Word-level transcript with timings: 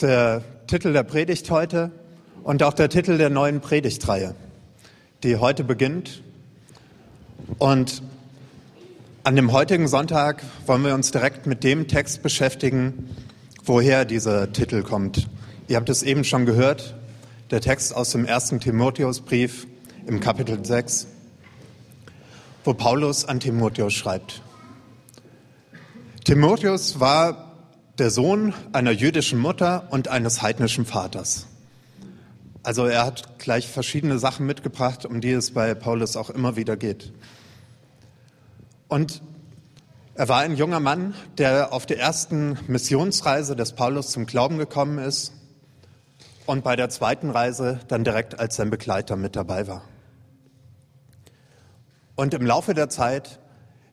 Der 0.00 0.42
Titel 0.66 0.92
der 0.92 1.04
Predigt 1.04 1.50
heute 1.52 1.92
und 2.42 2.64
auch 2.64 2.72
der 2.72 2.88
Titel 2.88 3.16
der 3.16 3.30
neuen 3.30 3.60
Predigtreihe, 3.60 4.34
die 5.22 5.36
heute 5.36 5.62
beginnt. 5.62 6.20
Und 7.58 8.02
an 9.22 9.36
dem 9.36 9.52
heutigen 9.52 9.86
Sonntag 9.86 10.42
wollen 10.66 10.84
wir 10.84 10.94
uns 10.94 11.12
direkt 11.12 11.46
mit 11.46 11.62
dem 11.62 11.86
Text 11.86 12.22
beschäftigen, 12.22 13.14
woher 13.64 14.04
dieser 14.04 14.52
Titel 14.52 14.82
kommt. 14.82 15.28
Ihr 15.68 15.76
habt 15.76 15.88
es 15.88 16.02
eben 16.02 16.24
schon 16.24 16.44
gehört, 16.44 16.96
der 17.52 17.60
Text 17.60 17.94
aus 17.94 18.10
dem 18.10 18.24
ersten 18.24 18.58
Timotheusbrief 18.58 19.68
im 20.06 20.18
Kapitel 20.18 20.64
6, 20.64 21.06
wo 22.64 22.74
Paulus 22.74 23.24
an 23.26 23.38
Timotheus 23.38 23.92
schreibt. 23.92 24.42
Timotheus 26.24 26.98
war 26.98 27.53
der 27.98 28.10
Sohn 28.10 28.54
einer 28.72 28.90
jüdischen 28.90 29.38
Mutter 29.38 29.86
und 29.90 30.08
eines 30.08 30.42
heidnischen 30.42 30.84
Vaters. 30.84 31.46
Also 32.64 32.86
er 32.86 33.04
hat 33.04 33.38
gleich 33.38 33.68
verschiedene 33.68 34.18
Sachen 34.18 34.46
mitgebracht, 34.46 35.04
um 35.06 35.20
die 35.20 35.30
es 35.30 35.52
bei 35.52 35.74
Paulus 35.74 36.16
auch 36.16 36.30
immer 36.30 36.56
wieder 36.56 36.76
geht. 36.76 37.12
Und 38.88 39.22
er 40.14 40.28
war 40.28 40.40
ein 40.40 40.56
junger 40.56 40.80
Mann, 40.80 41.14
der 41.38 41.72
auf 41.72 41.86
der 41.86 41.98
ersten 41.98 42.58
Missionsreise 42.66 43.54
des 43.54 43.74
Paulus 43.74 44.10
zum 44.10 44.26
Glauben 44.26 44.58
gekommen 44.58 44.98
ist 44.98 45.32
und 46.46 46.64
bei 46.64 46.76
der 46.76 46.88
zweiten 46.88 47.30
Reise 47.30 47.80
dann 47.88 48.04
direkt 48.04 48.38
als 48.38 48.56
sein 48.56 48.70
Begleiter 48.70 49.16
mit 49.16 49.36
dabei 49.36 49.66
war. 49.68 49.82
Und 52.16 52.34
im 52.34 52.46
Laufe 52.46 52.74
der 52.74 52.88
Zeit 52.88 53.40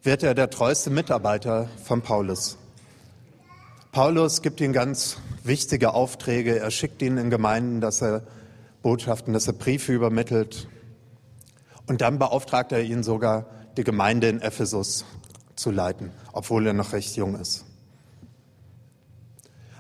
wird 0.04 0.24
er 0.24 0.34
der 0.34 0.50
treueste 0.50 0.90
Mitarbeiter 0.90 1.68
von 1.84 2.02
Paulus. 2.02 2.58
Paulus 3.92 4.42
gibt 4.42 4.62
ihm 4.62 4.72
ganz 4.72 5.18
wichtige 5.44 5.94
Aufträge. 5.94 6.58
Er 6.58 6.72
schickt 6.72 7.02
ihn 7.02 7.18
in 7.18 7.30
Gemeinden, 7.30 7.82
dass 7.82 8.02
er 8.02 8.24
Botschaften, 8.82 9.34
dass 9.34 9.48
er 9.48 9.54
Briefe 9.54 9.92
übermittelt. 9.92 10.70
Und 11.88 12.00
dann 12.00 12.18
beauftragt 12.18 12.72
er 12.72 12.82
ihn 12.82 13.04
sogar, 13.04 13.48
die 13.76 13.84
Gemeinde 13.84 14.30
in 14.30 14.42
Ephesus 14.42 15.04
zu 15.56 15.72
leiten, 15.72 16.12
obwohl 16.32 16.68
er 16.68 16.74
noch 16.74 16.94
recht 16.94 17.18
jung 17.18 17.36
ist. 17.36 17.66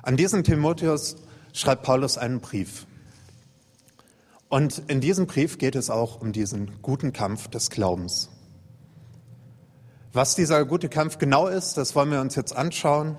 An 0.02 0.17
diesen 0.17 0.43
Timotheus 0.43 1.16
schreibt 1.53 1.83
Paulus 1.83 2.17
einen 2.17 2.41
Brief. 2.41 2.86
Und 4.49 4.83
in 4.88 4.99
diesem 4.99 5.25
Brief 5.25 5.58
geht 5.58 5.77
es 5.77 5.89
auch 5.89 6.19
um 6.19 6.33
diesen 6.33 6.81
guten 6.81 7.14
Kampf 7.14 7.47
des 7.47 7.69
Glaubens. 7.69 8.30
Was 10.11 10.36
dieser 10.36 10.66
gute 10.66 10.89
Kampf 10.89 11.17
genau 11.17 11.47
ist, 11.47 11.77
das 11.77 11.95
wollen 11.95 12.11
wir 12.11 12.19
uns 12.19 12.36
jetzt 12.36 12.53
anschauen. 12.53 13.16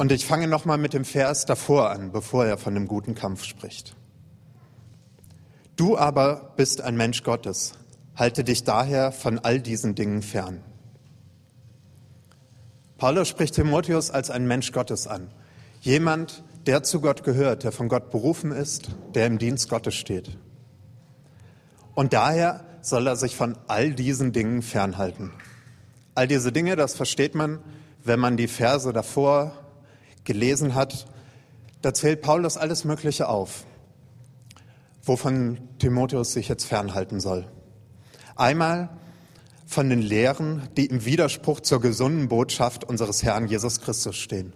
Und 0.00 0.12
ich 0.12 0.24
fange 0.24 0.48
nochmal 0.48 0.78
mit 0.78 0.94
dem 0.94 1.04
Vers 1.04 1.44
davor 1.44 1.90
an, 1.90 2.10
bevor 2.10 2.46
er 2.46 2.56
von 2.56 2.72
dem 2.72 2.88
guten 2.88 3.14
Kampf 3.14 3.44
spricht. 3.44 3.94
Du 5.76 5.98
aber 5.98 6.54
bist 6.56 6.80
ein 6.80 6.96
Mensch 6.96 7.22
Gottes, 7.22 7.74
halte 8.16 8.42
dich 8.42 8.64
daher 8.64 9.12
von 9.12 9.38
all 9.40 9.60
diesen 9.60 9.94
Dingen 9.94 10.22
fern. 10.22 10.62
Paulus 12.96 13.28
spricht 13.28 13.56
Timotheus 13.56 14.10
als 14.10 14.30
ein 14.30 14.46
Mensch 14.46 14.72
Gottes 14.72 15.06
an. 15.06 15.28
Jemand, 15.82 16.44
der 16.64 16.82
zu 16.82 17.02
Gott 17.02 17.22
gehört, 17.22 17.62
der 17.62 17.70
von 17.70 17.90
Gott 17.90 18.08
berufen 18.08 18.52
ist, 18.52 18.88
der 19.14 19.26
im 19.26 19.36
Dienst 19.36 19.68
Gottes 19.68 19.96
steht. 19.96 20.38
Und 21.94 22.14
daher 22.14 22.64
soll 22.80 23.06
er 23.06 23.16
sich 23.16 23.36
von 23.36 23.58
all 23.66 23.92
diesen 23.92 24.32
Dingen 24.32 24.62
fernhalten. 24.62 25.30
All 26.14 26.26
diese 26.26 26.52
Dinge, 26.52 26.76
das 26.76 26.94
versteht 26.94 27.34
man, 27.34 27.58
wenn 28.02 28.18
man 28.18 28.38
die 28.38 28.48
Verse 28.48 28.90
davor 28.94 29.52
gelesen 30.24 30.74
hat. 30.74 31.06
Da 31.82 31.94
zählt 31.94 32.20
Paulus 32.20 32.56
alles 32.56 32.84
Mögliche 32.84 33.28
auf, 33.28 33.64
wovon 35.02 35.58
Timotheus 35.78 36.32
sich 36.32 36.48
jetzt 36.48 36.64
fernhalten 36.64 37.20
soll. 37.20 37.46
Einmal 38.36 38.90
von 39.66 39.88
den 39.88 40.02
Lehren, 40.02 40.68
die 40.76 40.86
im 40.86 41.04
Widerspruch 41.04 41.60
zur 41.60 41.80
gesunden 41.80 42.28
Botschaft 42.28 42.84
unseres 42.84 43.22
Herrn 43.22 43.46
Jesus 43.46 43.80
Christus 43.80 44.16
stehen. 44.16 44.52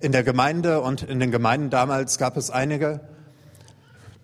In 0.00 0.12
der 0.12 0.24
Gemeinde 0.24 0.80
und 0.80 1.02
in 1.02 1.20
den 1.20 1.30
Gemeinden 1.30 1.70
damals 1.70 2.18
gab 2.18 2.36
es 2.36 2.50
einige, 2.50 3.00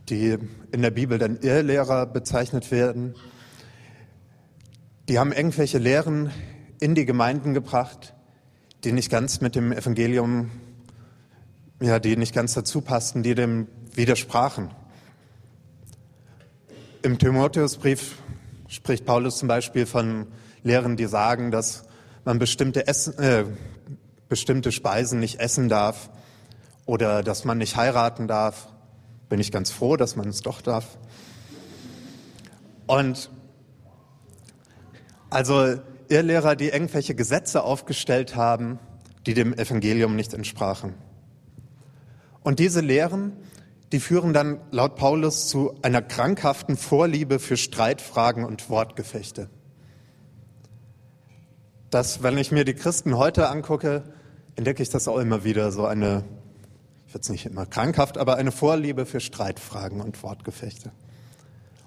die 0.08 0.38
in 0.72 0.82
der 0.82 0.90
Bibel 0.90 1.18
dann 1.18 1.36
Irrlehrer 1.36 2.06
bezeichnet 2.06 2.70
werden. 2.70 3.14
Die 5.08 5.18
haben 5.18 5.32
irgendwelche 5.32 5.78
Lehren 5.78 6.30
in 6.80 6.94
die 6.94 7.04
Gemeinden 7.04 7.54
gebracht, 7.54 8.14
die 8.84 8.92
nicht 8.92 9.10
ganz 9.10 9.40
mit 9.40 9.54
dem 9.54 9.72
Evangelium, 9.72 10.50
ja, 11.80 11.98
die 11.98 12.16
nicht 12.16 12.34
ganz 12.34 12.54
dazu 12.54 12.80
passten, 12.80 13.22
die 13.22 13.34
dem 13.34 13.66
widersprachen. 13.94 14.70
Im 17.02 17.18
Timotheusbrief 17.18 18.16
spricht 18.68 19.04
Paulus 19.04 19.38
zum 19.38 19.48
Beispiel 19.48 19.86
von 19.86 20.26
Lehren, 20.62 20.96
die 20.96 21.06
sagen, 21.06 21.50
dass 21.50 21.84
man 22.24 22.38
bestimmte, 22.38 22.86
Essen, 22.86 23.18
äh, 23.18 23.44
bestimmte 24.28 24.72
Speisen 24.72 25.20
nicht 25.20 25.40
essen 25.40 25.68
darf 25.68 26.10
oder 26.86 27.22
dass 27.22 27.44
man 27.44 27.58
nicht 27.58 27.76
heiraten 27.76 28.28
darf 28.28 28.68
bin 29.28 29.40
ich 29.40 29.52
ganz 29.52 29.70
froh, 29.70 29.96
dass 29.96 30.16
man 30.16 30.28
es 30.28 30.40
doch 30.42 30.62
darf. 30.62 30.96
Und 32.86 33.30
also 35.30 35.76
Irrlehrer, 36.08 36.56
die 36.56 36.68
irgendwelche 36.68 37.14
Gesetze 37.14 37.62
aufgestellt 37.62 38.36
haben, 38.36 38.78
die 39.26 39.34
dem 39.34 39.52
Evangelium 39.52 40.16
nicht 40.16 40.34
entsprachen. 40.34 40.94
Und 42.42 42.58
diese 42.58 42.80
Lehren, 42.80 43.32
die 43.92 44.00
führen 44.00 44.32
dann 44.32 44.60
laut 44.70 44.96
Paulus 44.96 45.48
zu 45.48 45.74
einer 45.82 46.02
krankhaften 46.02 46.76
Vorliebe 46.76 47.38
für 47.38 47.56
Streitfragen 47.56 48.44
und 48.44 48.70
Wortgefechte. 48.70 49.50
Das, 51.90 52.22
wenn 52.22 52.36
ich 52.36 52.52
mir 52.52 52.64
die 52.64 52.74
Christen 52.74 53.16
heute 53.16 53.48
angucke, 53.48 54.02
entdecke 54.56 54.82
ich 54.82 54.90
das 54.90 55.08
auch 55.08 55.18
immer 55.18 55.44
wieder, 55.44 55.72
so 55.72 55.86
eine 55.86 56.24
ich 57.08 57.14
würde 57.14 57.22
es 57.22 57.30
nicht 57.30 57.46
immer 57.46 57.64
krankhaft, 57.64 58.18
aber 58.18 58.36
eine 58.36 58.52
Vorliebe 58.52 59.06
für 59.06 59.20
Streitfragen 59.20 60.02
und 60.02 60.22
Wortgefechte. 60.22 60.92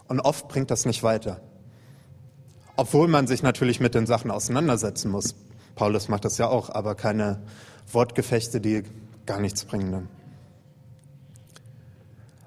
Und 0.07 0.19
oft 0.19 0.47
bringt 0.47 0.71
das 0.71 0.85
nicht 0.85 1.03
weiter. 1.03 1.39
Obwohl 2.81 3.07
man 3.07 3.27
sich 3.27 3.43
natürlich 3.43 3.79
mit 3.79 3.93
den 3.93 4.07
Sachen 4.07 4.31
auseinandersetzen 4.31 5.11
muss. 5.11 5.35
Paulus 5.75 6.09
macht 6.09 6.25
das 6.25 6.39
ja 6.39 6.47
auch, 6.47 6.71
aber 6.71 6.95
keine 6.95 7.39
Wortgefechte, 7.91 8.59
die 8.59 8.81
gar 9.27 9.39
nichts 9.39 9.65
bringen 9.65 9.91
dann. 9.91 10.09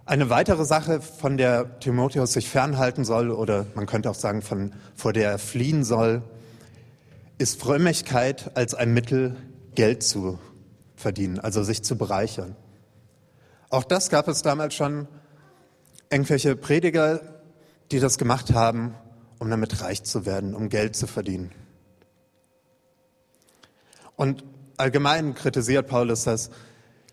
Eine 0.04 0.30
weitere 0.30 0.64
Sache, 0.64 1.00
von 1.00 1.36
der 1.36 1.78
Timotheus 1.78 2.32
sich 2.32 2.48
fernhalten 2.48 3.04
soll, 3.04 3.30
oder 3.30 3.66
man 3.76 3.86
könnte 3.86 4.10
auch 4.10 4.16
sagen, 4.16 4.42
von, 4.42 4.72
vor 4.96 5.12
der 5.12 5.30
er 5.30 5.38
fliehen 5.38 5.84
soll, 5.84 6.24
ist 7.38 7.60
Frömmigkeit 7.60 8.56
als 8.56 8.74
ein 8.74 8.92
Mittel, 8.92 9.36
Geld 9.76 10.02
zu 10.02 10.40
verdienen, 10.96 11.38
also 11.38 11.62
sich 11.62 11.84
zu 11.84 11.96
bereichern. 11.96 12.56
Auch 13.70 13.84
das 13.84 14.10
gab 14.10 14.26
es 14.26 14.42
damals 14.42 14.74
schon 14.74 15.06
irgendwelche 16.10 16.56
Prediger, 16.56 17.20
die 17.92 18.00
das 18.00 18.18
gemacht 18.18 18.52
haben, 18.52 18.96
um 19.38 19.50
damit 19.50 19.80
reich 19.82 20.02
zu 20.02 20.26
werden, 20.26 20.54
um 20.54 20.68
Geld 20.68 20.96
zu 20.96 21.06
verdienen. 21.06 21.52
Und 24.16 24.44
allgemein 24.76 25.34
kritisiert 25.34 25.88
Paulus 25.88 26.24
das, 26.24 26.50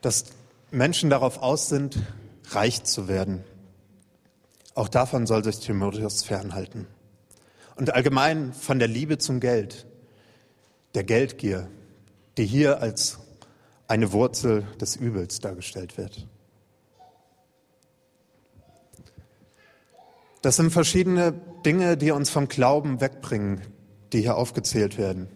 dass 0.02 0.26
Menschen 0.72 1.10
darauf 1.10 1.42
aus 1.42 1.70
sind, 1.70 1.98
reich 2.50 2.84
zu 2.84 3.08
werden. 3.08 3.44
Auch 4.74 4.88
davon 4.88 5.28
soll 5.28 5.44
sich 5.44 5.60
Timotheus 5.60 6.24
fernhalten. 6.24 6.88
Und 7.76 7.94
allgemein 7.94 8.54
von 8.54 8.80
der 8.80 8.88
Liebe 8.88 9.18
zum 9.18 9.40
Geld, 9.40 9.86
der 10.94 11.04
Geldgier, 11.04 11.68
die 12.38 12.46
hier 12.46 12.82
als 12.82 13.20
eine 13.88 14.14
Wurzel 14.14 14.64
des 14.80 14.96
Übels 14.96 15.40
dargestellt 15.40 15.98
wird. 15.98 16.28
Das 20.42 20.56
sind 20.56 20.72
verschiedene 20.72 21.34
Dinge, 21.66 21.98
die 21.98 22.12
uns 22.12 22.30
vom 22.30 22.48
Glauben 22.48 23.00
wegbringen, 23.00 23.62
die 24.12 24.22
hier 24.22 24.38
aufgezählt 24.38 24.98
werden. 24.98 25.28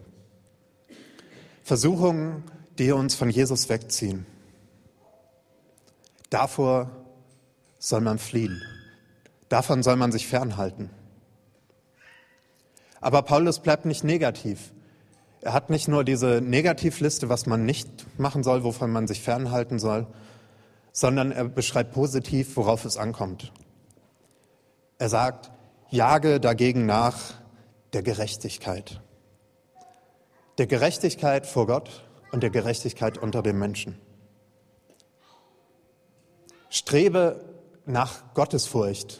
Versuchungen, 1.63 2.43
die 2.79 2.91
uns 2.91 3.15
von 3.15 3.29
Jesus 3.29 3.69
wegziehen. 3.69 4.25
Davor 6.29 6.89
soll 7.77 8.01
man 8.01 8.17
fliehen. 8.17 8.61
Davon 9.49 9.83
soll 9.83 9.95
man 9.95 10.11
sich 10.11 10.27
fernhalten. 10.27 10.89
Aber 12.99 13.21
Paulus 13.21 13.59
bleibt 13.59 13.85
nicht 13.85 14.03
negativ. 14.03 14.73
Er 15.41 15.53
hat 15.53 15.69
nicht 15.69 15.87
nur 15.87 16.03
diese 16.03 16.41
Negativliste, 16.41 17.29
was 17.29 17.45
man 17.45 17.63
nicht 17.63 17.87
machen 18.19 18.43
soll, 18.43 18.63
wovon 18.63 18.91
man 18.91 19.07
sich 19.07 19.21
fernhalten 19.21 19.77
soll, 19.77 20.07
sondern 20.91 21.31
er 21.31 21.45
beschreibt 21.45 21.93
positiv, 21.93 22.57
worauf 22.57 22.83
es 22.83 22.97
ankommt. 22.97 23.51
Er 24.97 25.09
sagt, 25.09 25.51
jage 25.89 26.39
dagegen 26.39 26.85
nach 26.85 27.33
der 27.93 28.01
Gerechtigkeit. 28.01 29.01
Der 30.57 30.67
Gerechtigkeit 30.67 31.45
vor 31.45 31.67
Gott 31.67 32.05
und 32.31 32.43
der 32.43 32.49
Gerechtigkeit 32.49 33.17
unter 33.17 33.41
den 33.41 33.59
Menschen. 33.59 33.97
Strebe 36.69 37.43
nach 37.85 38.33
Gottesfurcht, 38.33 39.19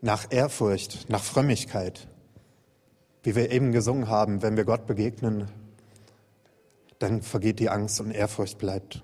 nach 0.00 0.26
Ehrfurcht, 0.30 1.08
nach 1.08 1.22
Frömmigkeit. 1.22 2.08
Wie 3.22 3.34
wir 3.34 3.50
eben 3.50 3.72
gesungen 3.72 4.08
haben, 4.08 4.42
wenn 4.42 4.56
wir 4.56 4.64
Gott 4.64 4.86
begegnen, 4.86 5.50
dann 7.00 7.22
vergeht 7.22 7.58
die 7.58 7.70
Angst 7.70 8.00
und 8.00 8.12
Ehrfurcht 8.12 8.58
bleibt. 8.58 9.02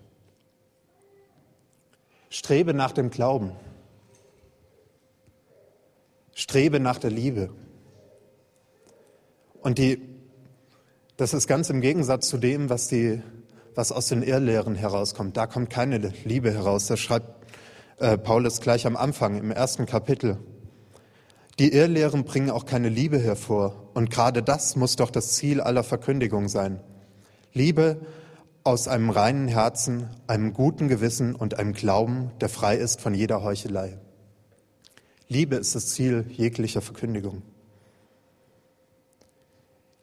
Strebe 2.31 2.73
nach 2.73 2.93
dem 2.93 3.11
Glauben. 3.11 3.53
Strebe 6.43 6.81
nach 6.81 6.99
der 6.99 7.11
Liebe. 7.11 7.51
Und 9.61 9.79
die, 9.79 10.03
das 11.17 11.35
ist 11.35 11.47
ganz 11.47 11.71
im 11.71 11.81
Gegensatz 11.81 12.29
zu 12.29 12.37
dem, 12.37 12.69
was, 12.69 12.89
die, 12.89 13.23
was 13.77 13.93
aus 13.93 14.09
den 14.09 14.25
Irrlehren 14.25 14.75
herauskommt. 14.75 15.37
Da 15.37 15.47
kommt 15.47 15.71
keine 15.71 15.99
Liebe 16.25 16.53
heraus. 16.53 16.89
Das 16.89 16.99
schreibt 16.99 17.47
äh, 17.99 18.19
Paulus 18.19 18.61
gleich 18.61 18.89
am 18.89 18.97
Anfang, 18.97 19.39
im 19.39 19.53
ersten 19.53 19.87
Kapitel. 19.87 20.37
Die 21.61 21.73
Irrlehren 21.73 22.25
bringen 22.25 22.51
auch 22.51 22.67
keine 22.67 22.89
Liebe 22.89 23.21
hervor. 23.21 23.91
Und 23.95 24.11
gerade 24.11 24.43
das 24.43 24.75
muss 24.75 24.97
doch 24.97 25.13
das 25.13 25.35
Ziel 25.35 25.61
aller 25.61 25.85
Verkündigung 25.85 26.49
sein. 26.49 26.81
Liebe 27.53 28.01
aus 28.65 28.89
einem 28.89 29.11
reinen 29.11 29.47
Herzen, 29.47 30.11
einem 30.27 30.55
guten 30.55 30.89
Gewissen 30.89 31.37
und 31.37 31.61
einem 31.61 31.73
Glauben, 31.73 32.33
der 32.41 32.49
frei 32.49 32.75
ist 32.75 33.01
von 33.01 33.15
jeder 33.15 33.45
Heuchelei. 33.45 34.02
Liebe 35.33 35.57
ist 35.57 35.75
das 35.75 35.87
Ziel 35.87 36.27
jeglicher 36.29 36.83
Verkündigung. 36.83 37.41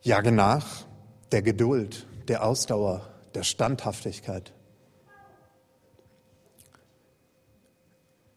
Jage 0.01 0.31
nach 0.31 0.87
der 1.31 1.43
Geduld, 1.43 2.07
der 2.27 2.43
Ausdauer, 2.43 3.07
der 3.35 3.43
Standhaftigkeit. 3.43 4.53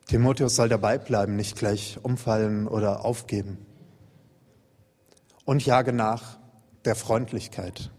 Timotheus 0.06 0.54
soll 0.54 0.68
dabei 0.68 0.98
bleiben, 0.98 1.34
nicht 1.34 1.56
gleich 1.56 1.98
umfallen 2.02 2.68
oder 2.68 3.06
aufgeben. 3.06 3.56
Und 5.46 5.64
jage 5.64 5.94
nach 5.94 6.38
der 6.84 6.94
Freundlichkeit 6.94 7.90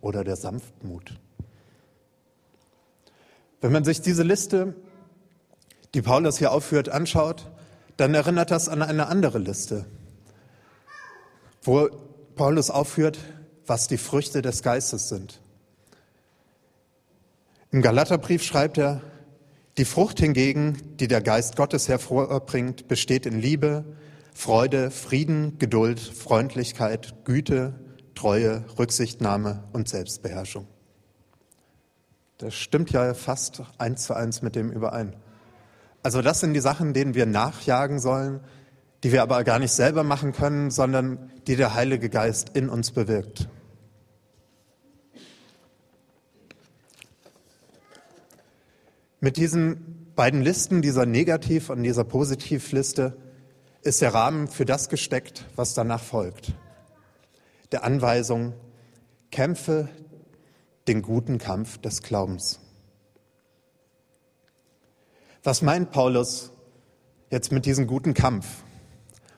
oder 0.00 0.22
der 0.22 0.36
Sanftmut. 0.36 1.18
Wenn 3.60 3.72
man 3.72 3.82
sich 3.82 4.02
diese 4.02 4.22
Liste, 4.22 4.76
die 5.94 6.02
Paulus 6.02 6.38
hier 6.38 6.52
aufführt, 6.52 6.88
anschaut, 6.88 7.50
dann 7.96 8.14
erinnert 8.14 8.50
das 8.50 8.68
an 8.68 8.82
eine 8.82 9.06
andere 9.06 9.38
Liste, 9.38 9.86
wo 11.62 11.88
Paulus 12.34 12.70
aufführt, 12.70 13.18
was 13.66 13.88
die 13.88 13.98
Früchte 13.98 14.42
des 14.42 14.62
Geistes 14.62 15.08
sind. 15.08 15.40
Im 17.70 17.82
Galaterbrief 17.82 18.42
schreibt 18.42 18.78
er, 18.78 19.00
die 19.78 19.84
Frucht 19.84 20.20
hingegen, 20.20 20.96
die 21.00 21.08
der 21.08 21.20
Geist 21.20 21.56
Gottes 21.56 21.88
hervorbringt, 21.88 22.86
besteht 22.86 23.26
in 23.26 23.40
Liebe, 23.40 23.84
Freude, 24.32 24.90
Frieden, 24.90 25.58
Geduld, 25.58 25.98
Freundlichkeit, 25.98 27.24
Güte, 27.24 27.74
Treue, 28.14 28.64
Rücksichtnahme 28.78 29.64
und 29.72 29.88
Selbstbeherrschung. 29.88 30.68
Das 32.38 32.54
stimmt 32.54 32.90
ja 32.90 33.14
fast 33.14 33.62
eins 33.78 34.04
zu 34.04 34.14
eins 34.14 34.42
mit 34.42 34.54
dem 34.54 34.70
überein. 34.70 35.16
Also 36.04 36.20
das 36.20 36.40
sind 36.40 36.52
die 36.52 36.60
Sachen, 36.60 36.92
denen 36.92 37.14
wir 37.14 37.24
nachjagen 37.24 37.98
sollen, 37.98 38.40
die 39.02 39.10
wir 39.10 39.22
aber 39.22 39.42
gar 39.42 39.58
nicht 39.58 39.72
selber 39.72 40.04
machen 40.04 40.32
können, 40.32 40.70
sondern 40.70 41.32
die 41.46 41.56
der 41.56 41.72
Heilige 41.72 42.10
Geist 42.10 42.50
in 42.50 42.68
uns 42.68 42.90
bewirkt. 42.90 43.48
Mit 49.18 49.38
diesen 49.38 50.12
beiden 50.14 50.42
Listen, 50.42 50.82
dieser 50.82 51.06
Negativ- 51.06 51.70
und 51.70 51.82
dieser 51.82 52.04
Positivliste, 52.04 53.16
ist 53.80 54.02
der 54.02 54.12
Rahmen 54.12 54.46
für 54.46 54.66
das 54.66 54.90
gesteckt, 54.90 55.46
was 55.56 55.72
danach 55.72 56.02
folgt. 56.02 56.52
Der 57.72 57.82
Anweisung, 57.82 58.52
kämpfe 59.30 59.88
den 60.86 61.00
guten 61.00 61.38
Kampf 61.38 61.78
des 61.78 62.02
Glaubens. 62.02 62.60
Was 65.44 65.60
meint 65.60 65.90
Paulus 65.90 66.52
jetzt 67.30 67.52
mit 67.52 67.66
diesem 67.66 67.86
guten 67.86 68.14
Kampf? 68.14 68.46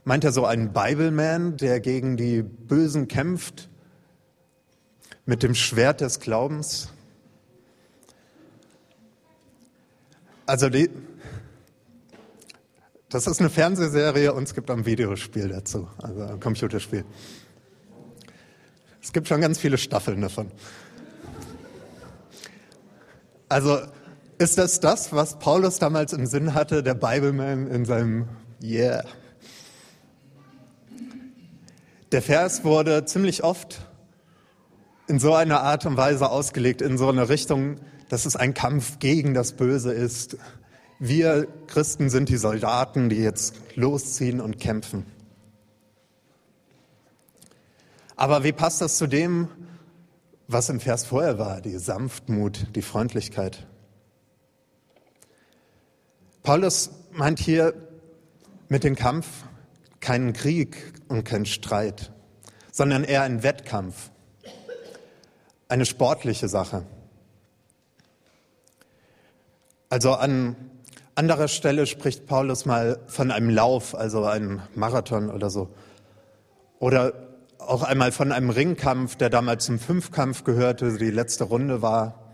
Meint 0.04 0.22
er 0.22 0.30
so 0.30 0.46
einen 0.46 0.72
Bibleman, 0.72 1.56
der 1.56 1.80
gegen 1.80 2.16
die 2.16 2.42
Bösen 2.42 3.08
kämpft 3.08 3.68
mit 5.24 5.42
dem 5.42 5.56
Schwert 5.56 6.00
des 6.00 6.20
Glaubens? 6.20 6.92
Also 10.46 10.68
die, 10.68 10.90
das 13.08 13.26
ist 13.26 13.40
eine 13.40 13.50
Fernsehserie 13.50 14.32
und 14.32 14.44
es 14.44 14.54
gibt 14.54 14.70
ein 14.70 14.86
Videospiel 14.86 15.48
dazu, 15.48 15.88
also 16.00 16.22
ein 16.22 16.38
Computerspiel. 16.38 17.04
Es 19.02 19.12
gibt 19.12 19.26
schon 19.26 19.40
ganz 19.40 19.58
viele 19.58 19.76
Staffeln 19.76 20.20
davon. 20.20 20.52
Also 23.48 23.80
ist 24.38 24.58
das 24.58 24.80
das, 24.80 25.12
was 25.12 25.38
Paulus 25.38 25.78
damals 25.78 26.12
im 26.12 26.26
Sinn 26.26 26.54
hatte, 26.54 26.82
der 26.82 26.94
Bibleman 26.94 27.66
in 27.68 27.84
seinem 27.84 28.28
Yeah? 28.62 29.04
Der 32.12 32.22
Vers 32.22 32.64
wurde 32.64 33.04
ziemlich 33.04 33.42
oft 33.42 33.80
in 35.08 35.18
so 35.18 35.34
einer 35.34 35.62
Art 35.62 35.86
und 35.86 35.96
Weise 35.96 36.30
ausgelegt, 36.30 36.82
in 36.82 36.98
so 36.98 37.08
eine 37.08 37.28
Richtung, 37.28 37.76
dass 38.08 38.26
es 38.26 38.36
ein 38.36 38.54
Kampf 38.54 38.98
gegen 38.98 39.34
das 39.34 39.52
Böse 39.52 39.92
ist. 39.92 40.36
Wir 40.98 41.46
Christen 41.66 42.10
sind 42.10 42.28
die 42.28 42.36
Soldaten, 42.36 43.08
die 43.08 43.16
jetzt 43.16 43.54
losziehen 43.74 44.40
und 44.40 44.58
kämpfen. 44.58 45.04
Aber 48.16 48.44
wie 48.44 48.52
passt 48.52 48.80
das 48.80 48.96
zu 48.96 49.06
dem, 49.06 49.48
was 50.48 50.68
im 50.68 50.80
Vers 50.80 51.04
vorher 51.04 51.38
war, 51.38 51.60
die 51.60 51.76
Sanftmut, 51.76 52.68
die 52.74 52.82
Freundlichkeit? 52.82 53.66
Paulus 56.46 56.90
meint 57.10 57.40
hier 57.40 57.74
mit 58.68 58.84
dem 58.84 58.94
Kampf 58.94 59.26
keinen 59.98 60.32
Krieg 60.32 60.92
und 61.08 61.24
keinen 61.24 61.44
Streit, 61.44 62.12
sondern 62.70 63.02
eher 63.02 63.22
einen 63.22 63.42
Wettkampf, 63.42 64.12
eine 65.66 65.84
sportliche 65.84 66.46
Sache. 66.46 66.84
Also 69.88 70.12
an 70.12 70.54
anderer 71.16 71.48
Stelle 71.48 71.84
spricht 71.84 72.28
Paulus 72.28 72.64
mal 72.64 73.00
von 73.08 73.32
einem 73.32 73.50
Lauf, 73.50 73.96
also 73.96 74.24
einem 74.24 74.62
Marathon 74.76 75.30
oder 75.30 75.50
so. 75.50 75.74
Oder 76.78 77.12
auch 77.58 77.82
einmal 77.82 78.12
von 78.12 78.30
einem 78.30 78.50
Ringkampf, 78.50 79.16
der 79.16 79.30
damals 79.30 79.64
zum 79.64 79.80
Fünfkampf 79.80 80.44
gehörte, 80.44 80.96
die 80.96 81.10
letzte 81.10 81.42
Runde 81.42 81.82
war. 81.82 82.25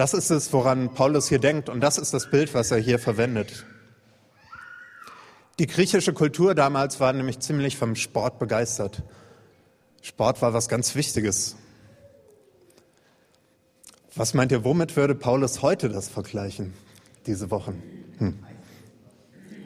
Das 0.00 0.14
ist 0.14 0.30
es, 0.30 0.50
woran 0.54 0.94
Paulus 0.94 1.28
hier 1.28 1.40
denkt 1.40 1.68
und 1.68 1.82
das 1.82 1.98
ist 1.98 2.14
das 2.14 2.30
Bild, 2.30 2.54
was 2.54 2.70
er 2.70 2.78
hier 2.78 2.98
verwendet. 2.98 3.66
Die 5.58 5.66
griechische 5.66 6.14
Kultur 6.14 6.54
damals 6.54 7.00
war 7.00 7.12
nämlich 7.12 7.40
ziemlich 7.40 7.76
vom 7.76 7.94
Sport 7.94 8.38
begeistert. 8.38 9.02
Sport 10.00 10.40
war 10.40 10.54
was 10.54 10.70
ganz 10.70 10.94
Wichtiges. 10.94 11.54
Was 14.14 14.32
meint 14.32 14.52
ihr, 14.52 14.64
womit 14.64 14.96
würde 14.96 15.14
Paulus 15.14 15.60
heute 15.60 15.90
das 15.90 16.08
vergleichen, 16.08 16.72
diese 17.26 17.50
Wochen? 17.50 17.82
Hm. 18.16 18.38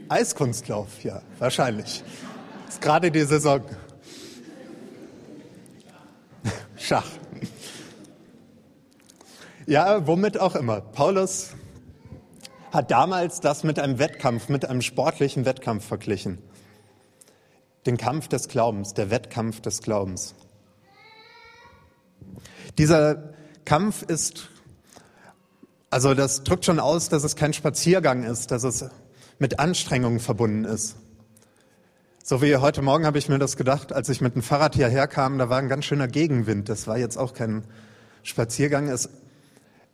Eiskunstlauf, 0.08 1.04
ja, 1.04 1.22
wahrscheinlich. 1.38 2.02
Ist 2.68 2.80
gerade 2.80 3.12
die 3.12 3.22
Saison. 3.22 3.62
Schach. 6.76 7.06
Ja, 9.66 10.06
womit 10.06 10.38
auch 10.38 10.56
immer. 10.56 10.83
Paulus 10.83 11.54
hat 12.71 12.90
damals 12.90 13.40
das 13.40 13.64
mit 13.64 13.78
einem 13.78 13.99
Wettkampf, 13.99 14.50
mit 14.50 14.66
einem 14.66 14.83
sportlichen 14.83 15.47
Wettkampf 15.47 15.87
verglichen. 15.87 16.38
Den 17.87 17.97
Kampf 17.97 18.28
des 18.28 18.49
Glaubens, 18.49 18.92
der 18.92 19.11
Wettkampf 19.11 19.62
des 19.62 19.80
Glaubens. 19.80 20.35
Dieser 22.76 23.33
Kampf 23.64 24.02
ist, 24.02 24.50
also 25.88 26.12
das 26.12 26.44
drückt 26.44 26.66
schon 26.66 26.78
aus, 26.78 27.09
dass 27.09 27.25
es 27.25 27.35
kein 27.35 27.54
Spaziergang 27.54 28.25
ist, 28.25 28.50
dass 28.50 28.64
es 28.64 28.85
mit 29.38 29.61
Anstrengungen 29.61 30.21
verbunden 30.21 30.64
ist. 30.64 30.97
So 32.23 32.42
wie 32.42 32.56
heute 32.56 32.83
Morgen 32.83 33.06
habe 33.06 33.16
ich 33.16 33.30
mir 33.30 33.38
das 33.38 33.56
gedacht, 33.56 33.94
als 33.94 34.11
ich 34.11 34.21
mit 34.21 34.35
dem 34.35 34.42
Fahrrad 34.42 34.75
hierher 34.75 35.06
kam, 35.06 35.38
da 35.38 35.49
war 35.49 35.59
ein 35.59 35.71
ganz 35.71 35.87
schöner 35.87 36.09
Gegenwind. 36.09 36.68
Das 36.68 36.87
war 36.87 36.99
jetzt 36.99 37.16
auch 37.16 37.33
kein 37.33 37.64
Spaziergang. 38.23 38.88
Es, 38.88 39.09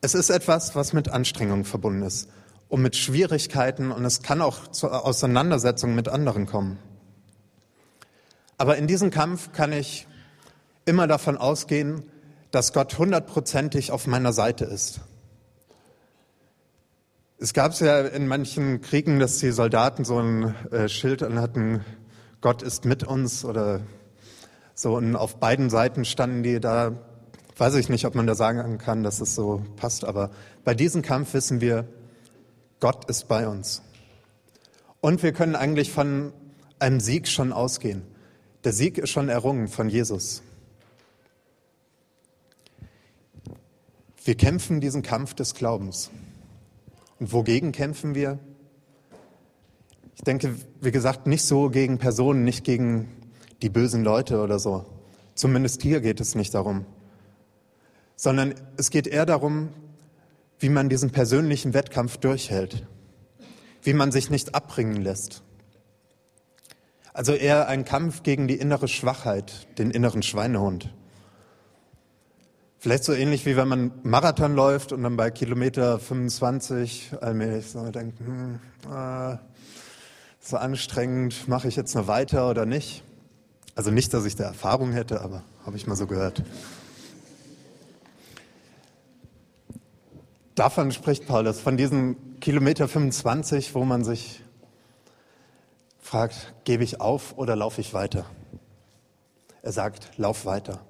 es 0.00 0.14
ist 0.14 0.30
etwas, 0.30 0.75
was 0.75 0.92
mit 0.92 1.09
Anstrengungen 1.09 1.64
verbunden 1.64 2.02
ist 2.02 2.28
und 2.69 2.83
mit 2.83 2.97
Schwierigkeiten 2.97 3.90
und 3.90 4.04
es 4.04 4.23
kann 4.23 4.40
auch 4.40 4.69
zur 4.69 5.04
Auseinandersetzung 5.04 5.95
mit 5.95 6.09
anderen 6.09 6.47
kommen. 6.47 6.78
Aber 8.57 8.76
in 8.76 8.87
diesem 8.87 9.11
Kampf 9.11 9.52
kann 9.52 9.73
ich 9.73 10.07
immer 10.85 11.07
davon 11.07 11.37
ausgehen, 11.37 12.02
dass 12.50 12.73
Gott 12.73 12.99
hundertprozentig 12.99 13.92
auf 13.92 14.07
meiner 14.07 14.33
Seite 14.33 14.64
ist. 14.64 15.00
Es 17.38 17.54
gab 17.54 17.73
es 17.73 17.80
ja 17.80 18.00
in 18.00 18.26
manchen 18.26 18.83
Kriegen, 18.83 19.19
dass 19.19 19.38
die 19.38 19.50
Soldaten 19.50 20.04
so 20.04 20.19
ein 20.19 20.54
äh, 20.71 20.88
Schild 20.88 21.23
hatten, 21.23 21.85
Gott 22.40 22.62
ist 22.62 22.85
mit 22.85 23.04
uns 23.04 23.45
oder 23.45 23.80
so. 24.75 24.97
Und 24.97 25.16
auf 25.16 25.40
beiden 25.40 25.71
Seiten 25.71 26.04
standen 26.04 26.42
die 26.42 26.61
da. 26.61 26.92
Weiß 27.61 27.75
ich 27.75 27.90
nicht, 27.90 28.07
ob 28.07 28.14
man 28.14 28.26
da 28.26 28.35
sagen 28.35 28.79
kann, 28.79 29.02
dass 29.02 29.21
es 29.21 29.35
so 29.35 29.62
passt, 29.76 30.07
aber 30.07 30.31
bei 30.64 30.73
diesem 30.73 31.02
Kampf 31.02 31.35
wissen 31.35 31.61
wir, 31.61 31.87
Gott 32.81 33.05
ist 33.11 33.29
bei 33.29 33.47
uns. 33.47 33.83
Und 35.02 35.23
wir 35.23 35.35
können 35.35 35.55
eigentlich 35.55 35.93
von 35.93 36.33
einem 36.79 37.00
Sieg 37.00 37.29
schon 37.29 37.52
ausgehen. 37.52 38.00
Der 38.64 38.73
Sieg 38.73 38.97
ist 38.97 39.11
schon 39.11 39.29
errungen 39.29 39.69
von 39.69 39.90
Jesus. 39.90 40.43
Wir 44.25 44.37
kämpfen 44.37 44.81
diesen 44.81 45.02
Kampf 45.02 45.35
des 45.35 45.52
Glaubens. 45.52 46.11
Und 47.19 47.31
wogegen 47.31 47.73
kämpfen 47.73 48.14
wir? 48.14 48.38
Ich 50.17 50.23
denke, 50.23 50.55
wie 50.81 50.93
gesagt, 50.93 51.26
nicht 51.26 51.43
so 51.45 51.69
gegen 51.69 51.99
Personen, 51.99 52.43
nicht 52.43 52.64
gegen 52.64 53.11
die 53.61 53.69
bösen 53.69 54.02
Leute 54.02 54.40
oder 54.40 54.59
so. 54.59 54.87
Zumindest 55.35 55.83
hier 55.83 56.00
geht 56.00 56.23
es 56.23 56.35
nicht 56.35 56.55
darum. 56.55 56.87
Sondern 58.21 58.53
es 58.77 58.91
geht 58.91 59.07
eher 59.07 59.25
darum, 59.25 59.71
wie 60.59 60.69
man 60.69 60.91
diesen 60.91 61.11
persönlichen 61.11 61.73
Wettkampf 61.73 62.19
durchhält. 62.19 62.87
Wie 63.81 63.95
man 63.95 64.12
sich 64.12 64.29
nicht 64.29 64.55
abbringen 64.55 65.00
lässt. 65.00 65.43
Also 67.15 67.33
eher 67.33 67.67
ein 67.67 67.87
Kampf 67.87 68.23
gegen 68.23 68.47
die 68.47 68.57
innere 68.57 68.89
Schwachheit, 68.89 69.79
den 69.79 69.91
inneren 69.91 70.23
Schweinehund. 70.23 70.93
Vielleicht 72.79 73.05
so 73.05 73.15
ähnlich 73.15 73.47
wie 73.47 73.57
wenn 73.57 73.69
man 73.69 73.93
Marathon 74.03 74.55
läuft 74.55 74.93
und 74.93 75.03
dann 75.03 75.17
bei 75.17 75.31
Kilometer 75.31 75.99
25 75.99 77.12
allmählich 77.23 77.71
so 77.71 77.91
denkt, 77.91 78.19
hm, 78.21 78.61
äh, 78.95 79.39
so 80.41 80.59
anstrengend, 80.59 81.49
mache 81.49 81.69
ich 81.69 81.77
jetzt 81.77 81.95
noch 81.95 82.07
weiter 82.07 82.50
oder 82.50 82.67
nicht? 82.67 83.03
Also 83.75 83.91
nicht, 83.91 84.12
dass 84.12 84.27
ich 84.27 84.37
da 84.37 84.45
Erfahrung 84.45 84.93
hätte, 84.93 85.23
aber 85.23 85.43
habe 85.65 85.79
ich 85.79 85.87
mal 85.87 85.97
so 85.97 86.07
gehört. 86.07 86.43
Davon 90.54 90.90
spricht 90.92 91.26
Paulus, 91.26 91.61
von 91.61 91.76
diesen 91.76 92.40
Kilometer 92.40 92.88
25, 92.88 93.75
wo 93.75 93.85
man 93.85 94.04
sich 94.04 94.42
fragt, 96.00 96.54
gebe 96.64 96.83
ich 96.83 97.00
auf 97.00 97.38
oder 97.38 97.54
laufe 97.54 97.80
ich 97.80 97.95
weiter? 97.95 98.26
Er 99.62 99.73
sagt, 99.73 100.11
lauf 100.16 100.45
weiter. 100.47 100.85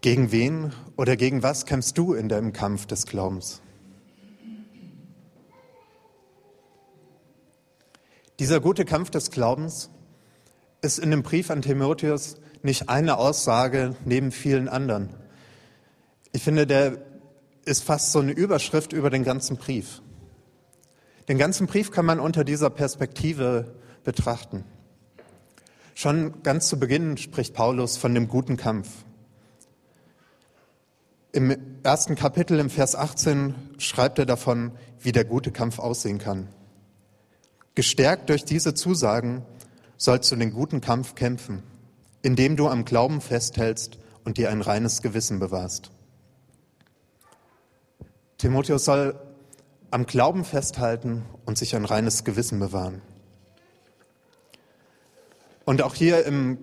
Gegen 0.00 0.32
wen 0.32 0.72
oder 0.96 1.16
gegen 1.16 1.42
was 1.42 1.66
kämpfst 1.66 1.98
du 1.98 2.14
in 2.14 2.30
deinem 2.30 2.54
Kampf 2.54 2.86
des 2.86 3.04
Glaubens? 3.04 3.60
Dieser 8.38 8.60
gute 8.60 8.86
Kampf 8.86 9.10
des 9.10 9.30
Glaubens 9.30 9.90
ist 10.80 10.98
in 10.98 11.10
dem 11.10 11.22
Brief 11.22 11.50
an 11.50 11.60
Timotheus 11.60 12.36
nicht 12.62 12.88
eine 12.88 13.18
Aussage 13.18 13.94
neben 14.06 14.32
vielen 14.32 14.66
anderen. 14.66 15.10
Ich 16.32 16.42
finde, 16.42 16.66
der 16.66 16.98
ist 17.64 17.84
fast 17.84 18.12
so 18.12 18.20
eine 18.20 18.32
Überschrift 18.32 18.92
über 18.92 19.10
den 19.10 19.24
ganzen 19.24 19.56
Brief. 19.56 20.02
Den 21.28 21.38
ganzen 21.38 21.66
Brief 21.66 21.90
kann 21.90 22.06
man 22.06 22.20
unter 22.20 22.44
dieser 22.44 22.70
Perspektive 22.70 23.74
betrachten. 24.04 24.64
Schon 25.94 26.42
ganz 26.42 26.68
zu 26.68 26.78
Beginn 26.78 27.16
spricht 27.16 27.54
Paulus 27.54 27.96
von 27.96 28.14
dem 28.14 28.28
guten 28.28 28.56
Kampf. 28.56 28.88
Im 31.32 31.56
ersten 31.82 32.16
Kapitel, 32.16 32.58
im 32.58 32.70
Vers 32.70 32.96
18, 32.96 33.54
schreibt 33.78 34.18
er 34.18 34.26
davon, 34.26 34.72
wie 34.98 35.12
der 35.12 35.24
gute 35.24 35.52
Kampf 35.52 35.78
aussehen 35.78 36.18
kann. 36.18 36.48
Gestärkt 37.74 38.30
durch 38.30 38.44
diese 38.44 38.74
Zusagen 38.74 39.42
sollst 39.96 40.32
du 40.32 40.36
den 40.36 40.52
guten 40.52 40.80
Kampf 40.80 41.14
kämpfen, 41.14 41.62
indem 42.22 42.56
du 42.56 42.68
am 42.68 42.84
Glauben 42.84 43.20
festhältst 43.20 43.98
und 44.24 44.38
dir 44.38 44.50
ein 44.50 44.62
reines 44.62 45.02
Gewissen 45.02 45.38
bewahrst. 45.38 45.90
Timotheus 48.40 48.86
soll 48.86 49.20
am 49.90 50.06
Glauben 50.06 50.46
festhalten 50.46 51.26
und 51.44 51.58
sich 51.58 51.76
ein 51.76 51.84
reines 51.84 52.24
Gewissen 52.24 52.58
bewahren. 52.58 53.02
Und 55.66 55.82
auch 55.82 55.94
hier 55.94 56.24
im 56.24 56.56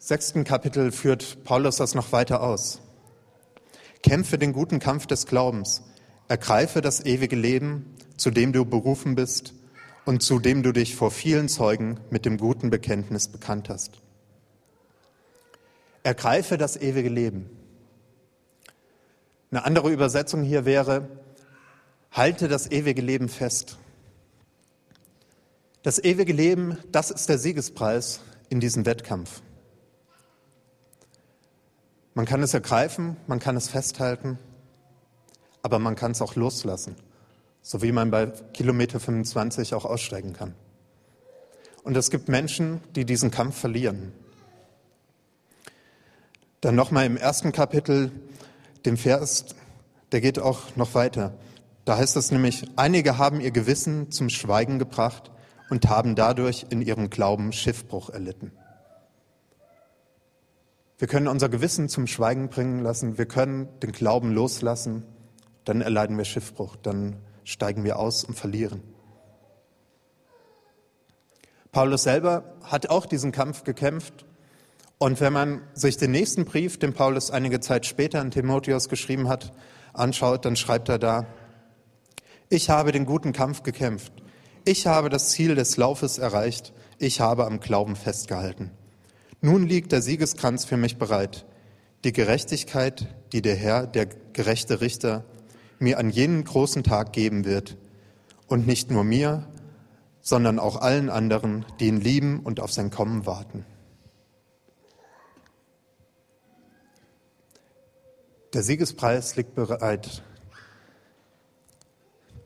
sechsten 0.00 0.42
Kapitel 0.42 0.90
führt 0.90 1.44
Paulus 1.44 1.76
das 1.76 1.94
noch 1.94 2.10
weiter 2.10 2.42
aus. 2.42 2.80
Kämpfe 4.02 4.36
den 4.36 4.52
guten 4.52 4.80
Kampf 4.80 5.06
des 5.06 5.26
Glaubens. 5.26 5.82
Ergreife 6.26 6.80
das 6.80 7.06
ewige 7.06 7.36
Leben, 7.36 7.94
zu 8.16 8.32
dem 8.32 8.52
du 8.52 8.64
berufen 8.64 9.14
bist 9.14 9.54
und 10.04 10.24
zu 10.24 10.40
dem 10.40 10.64
du 10.64 10.72
dich 10.72 10.96
vor 10.96 11.12
vielen 11.12 11.48
Zeugen 11.48 12.00
mit 12.10 12.26
dem 12.26 12.36
guten 12.36 12.70
Bekenntnis 12.70 13.28
bekannt 13.28 13.68
hast. 13.68 13.92
Ergreife 16.02 16.58
das 16.58 16.76
ewige 16.76 17.10
Leben. 17.10 17.48
Eine 19.54 19.66
andere 19.66 19.92
Übersetzung 19.92 20.42
hier 20.42 20.64
wäre, 20.64 21.08
halte 22.10 22.48
das 22.48 22.72
ewige 22.72 23.00
Leben 23.00 23.28
fest. 23.28 23.78
Das 25.84 26.02
ewige 26.02 26.32
Leben, 26.32 26.78
das 26.90 27.12
ist 27.12 27.28
der 27.28 27.38
Siegespreis 27.38 28.18
in 28.48 28.58
diesem 28.58 28.84
Wettkampf. 28.84 29.42
Man 32.14 32.26
kann 32.26 32.42
es 32.42 32.52
ergreifen, 32.52 33.16
man 33.28 33.38
kann 33.38 33.56
es 33.56 33.68
festhalten, 33.68 34.40
aber 35.62 35.78
man 35.78 35.94
kann 35.94 36.10
es 36.10 36.20
auch 36.20 36.34
loslassen, 36.34 36.96
so 37.62 37.80
wie 37.80 37.92
man 37.92 38.10
bei 38.10 38.26
Kilometer 38.54 38.98
25 38.98 39.72
auch 39.74 39.84
aussteigen 39.84 40.32
kann. 40.32 40.56
Und 41.84 41.96
es 41.96 42.10
gibt 42.10 42.28
Menschen, 42.28 42.80
die 42.96 43.04
diesen 43.04 43.30
Kampf 43.30 43.56
verlieren. 43.56 44.12
Dann 46.60 46.74
nochmal 46.74 47.06
im 47.06 47.16
ersten 47.16 47.52
Kapitel, 47.52 48.10
dem 48.86 48.96
Vers, 48.96 49.46
der 50.12 50.20
geht 50.20 50.38
auch 50.38 50.76
noch 50.76 50.94
weiter. 50.94 51.34
Da 51.84 51.98
heißt 51.98 52.16
es 52.16 52.30
nämlich, 52.30 52.64
einige 52.76 53.18
haben 53.18 53.40
ihr 53.40 53.50
Gewissen 53.50 54.10
zum 54.10 54.28
Schweigen 54.28 54.78
gebracht 54.78 55.30
und 55.70 55.88
haben 55.88 56.14
dadurch 56.14 56.66
in 56.70 56.80
ihrem 56.80 57.10
Glauben 57.10 57.52
Schiffbruch 57.52 58.10
erlitten. 58.10 58.52
Wir 60.98 61.08
können 61.08 61.28
unser 61.28 61.48
Gewissen 61.48 61.88
zum 61.88 62.06
Schweigen 62.06 62.48
bringen 62.48 62.78
lassen, 62.78 63.18
wir 63.18 63.26
können 63.26 63.68
den 63.80 63.92
Glauben 63.92 64.32
loslassen, 64.32 65.02
dann 65.64 65.80
erleiden 65.80 66.16
wir 66.16 66.24
Schiffbruch, 66.24 66.76
dann 66.76 67.16
steigen 67.42 67.84
wir 67.84 67.98
aus 67.98 68.24
und 68.24 68.34
verlieren. 68.34 68.82
Paulus 71.72 72.04
selber 72.04 72.44
hat 72.62 72.88
auch 72.88 73.04
diesen 73.04 73.32
Kampf 73.32 73.64
gekämpft. 73.64 74.24
Und 74.98 75.20
wenn 75.20 75.32
man 75.32 75.60
sich 75.74 75.96
den 75.96 76.12
nächsten 76.12 76.44
Brief, 76.44 76.78
den 76.78 76.92
Paulus 76.92 77.30
einige 77.30 77.60
Zeit 77.60 77.86
später 77.86 78.20
an 78.20 78.30
Timotheus 78.30 78.88
geschrieben 78.88 79.28
hat, 79.28 79.52
anschaut, 79.92 80.44
dann 80.44 80.56
schreibt 80.56 80.88
er 80.88 80.98
da, 80.98 81.26
ich 82.48 82.70
habe 82.70 82.92
den 82.92 83.06
guten 83.06 83.32
Kampf 83.32 83.62
gekämpft. 83.62 84.12
Ich 84.64 84.86
habe 84.86 85.08
das 85.08 85.30
Ziel 85.30 85.54
des 85.54 85.76
Laufes 85.76 86.18
erreicht. 86.18 86.72
Ich 86.98 87.20
habe 87.20 87.46
am 87.46 87.60
Glauben 87.60 87.96
festgehalten. 87.96 88.70
Nun 89.40 89.66
liegt 89.66 89.92
der 89.92 90.00
Siegeskranz 90.00 90.64
für 90.64 90.76
mich 90.76 90.96
bereit, 90.96 91.44
die 92.04 92.12
Gerechtigkeit, 92.12 93.08
die 93.32 93.42
der 93.42 93.56
Herr, 93.56 93.86
der 93.86 94.06
gerechte 94.32 94.80
Richter, 94.80 95.24
mir 95.78 95.98
an 95.98 96.08
jenen 96.08 96.44
großen 96.44 96.82
Tag 96.82 97.12
geben 97.12 97.44
wird. 97.44 97.76
Und 98.46 98.66
nicht 98.66 98.90
nur 98.90 99.04
mir, 99.04 99.48
sondern 100.20 100.58
auch 100.58 100.76
allen 100.80 101.10
anderen, 101.10 101.66
die 101.80 101.88
ihn 101.88 102.00
lieben 102.00 102.40
und 102.40 102.60
auf 102.60 102.72
sein 102.72 102.90
Kommen 102.90 103.26
warten. 103.26 103.66
Der 108.54 108.62
Siegespreis 108.62 109.34
liegt 109.34 109.56
bereit. 109.56 110.22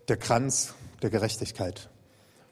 Der 0.08 0.16
Kranz 0.16 0.72
der 1.02 1.10
Gerechtigkeit. 1.10 1.90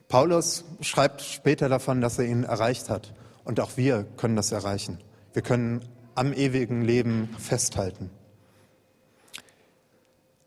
Paulus 0.09 0.65
schreibt 0.83 1.23
später 1.23 1.71
davon, 1.71 2.03
dass 2.03 2.19
er 2.19 2.27
ihn 2.27 2.45
erreicht 2.45 2.91
hat. 2.91 3.15
Und 3.45 3.59
auch 3.61 3.79
wir 3.79 4.05
können 4.19 4.37
das 4.37 4.53
erreichen. 4.53 4.99
Wir 5.33 5.41
können 5.41 5.83
am 6.15 6.35
ewigen 6.35 6.83
Leben 6.83 7.35
festhalten. 7.39 8.11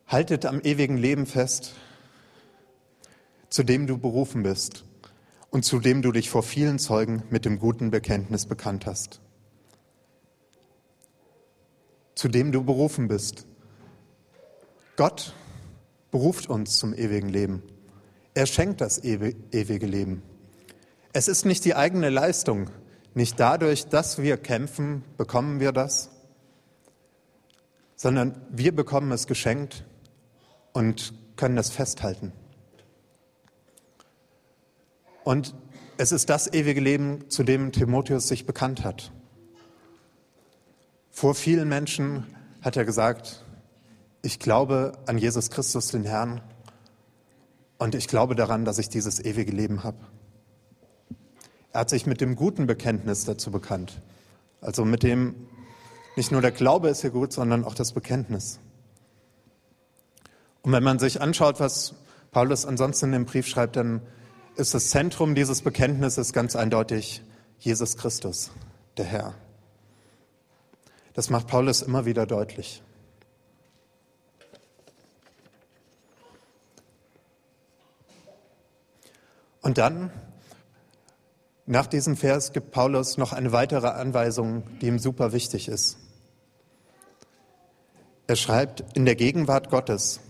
Haltet 0.07 0.45
am 0.45 0.61
ewigen 0.61 0.97
Leben 0.97 1.25
fest, 1.25 1.73
zu 3.49 3.63
dem 3.63 3.87
du 3.87 3.97
berufen 3.97 4.43
bist 4.43 4.85
und 5.49 5.65
zu 5.65 5.79
dem 5.79 6.03
du 6.03 6.11
dich 6.11 6.29
vor 6.29 6.43
vielen 6.43 6.77
Zeugen 6.77 7.23
mit 7.31 7.43
dem 7.45 7.57
guten 7.57 7.89
Bekenntnis 7.89 8.45
bekannt 8.45 8.85
hast. 8.85 9.19
Zu 12.19 12.27
dem 12.27 12.51
du 12.51 12.61
berufen 12.65 13.07
bist. 13.07 13.45
Gott 14.97 15.33
beruft 16.11 16.49
uns 16.49 16.75
zum 16.75 16.93
ewigen 16.93 17.29
Leben. 17.29 17.63
Er 18.33 18.45
schenkt 18.45 18.81
das 18.81 19.01
ewige 19.01 19.85
Leben. 19.85 20.21
Es 21.13 21.29
ist 21.29 21.45
nicht 21.45 21.63
die 21.63 21.75
eigene 21.75 22.09
Leistung, 22.09 22.71
Nicht 23.13 23.39
dadurch, 23.39 23.87
dass 23.87 24.21
wir 24.21 24.35
kämpfen, 24.35 25.05
bekommen 25.15 25.61
wir 25.61 25.71
das, 25.71 26.09
sondern 27.95 28.35
wir 28.51 28.75
bekommen 28.75 29.13
es 29.13 29.25
geschenkt 29.25 29.85
und 30.73 31.13
können 31.37 31.57
es 31.57 31.69
festhalten. 31.69 32.33
Und 35.23 35.55
es 35.97 36.11
ist 36.11 36.29
das 36.29 36.51
ewige 36.51 36.81
Leben, 36.81 37.29
zu 37.29 37.43
dem 37.43 37.71
Timotheus 37.71 38.27
sich 38.27 38.45
bekannt 38.45 38.83
hat. 38.83 39.13
Vor 41.11 41.35
vielen 41.35 41.67
Menschen 41.67 42.25
hat 42.61 42.77
er 42.77 42.85
gesagt, 42.85 43.43
ich 44.21 44.39
glaube 44.39 44.93
an 45.05 45.17
Jesus 45.17 45.49
Christus, 45.49 45.87
den 45.87 46.03
Herrn, 46.03 46.41
und 47.79 47.95
ich 47.95 48.07
glaube 48.07 48.35
daran, 48.35 48.65
dass 48.65 48.77
ich 48.77 48.89
dieses 48.89 49.23
ewige 49.23 49.53
Leben 49.53 49.83
habe. 49.83 49.97
Er 51.71 51.81
hat 51.81 51.89
sich 51.89 52.05
mit 52.05 52.19
dem 52.19 52.35
guten 52.35 52.67
Bekenntnis 52.67 53.23
dazu 53.23 53.51
bekannt. 53.51 54.01
Also 54.59 54.83
mit 54.83 55.01
dem, 55.01 55.47
nicht 56.17 56.31
nur 56.31 56.41
der 56.41 56.51
Glaube 56.51 56.89
ist 56.89 57.01
hier 57.01 57.11
gut, 57.11 57.31
sondern 57.31 57.63
auch 57.63 57.75
das 57.75 57.93
Bekenntnis. 57.93 58.59
Und 60.61 60.73
wenn 60.73 60.83
man 60.83 60.99
sich 60.99 61.21
anschaut, 61.21 61.61
was 61.61 61.95
Paulus 62.31 62.65
ansonsten 62.65 63.05
in 63.05 63.11
dem 63.13 63.25
Brief 63.25 63.47
schreibt, 63.47 63.77
dann 63.77 64.01
ist 64.55 64.73
das 64.73 64.89
Zentrum 64.89 65.33
dieses 65.33 65.61
Bekenntnisses 65.61 66.33
ganz 66.33 66.57
eindeutig 66.57 67.23
Jesus 67.59 67.95
Christus, 67.95 68.51
der 68.97 69.05
Herr. 69.05 69.33
Das 71.19 71.29
macht 71.29 71.47
Paulus 71.47 71.81
immer 71.81 72.05
wieder 72.05 72.25
deutlich. 72.25 72.81
Und 79.59 79.77
dann, 79.77 80.11
nach 81.65 81.87
diesem 81.87 82.15
Vers, 82.15 82.53
gibt 82.53 82.71
Paulus 82.71 83.17
noch 83.17 83.33
eine 83.33 83.51
weitere 83.51 83.87
Anweisung, 83.87 84.63
die 84.79 84.87
ihm 84.87 84.97
super 84.97 85.33
wichtig 85.33 85.67
ist. 85.67 85.97
Er 88.27 88.37
schreibt, 88.37 88.85
in 88.95 89.03
der 89.03 89.15
Gegenwart 89.15 89.69
Gottes, 89.69 90.21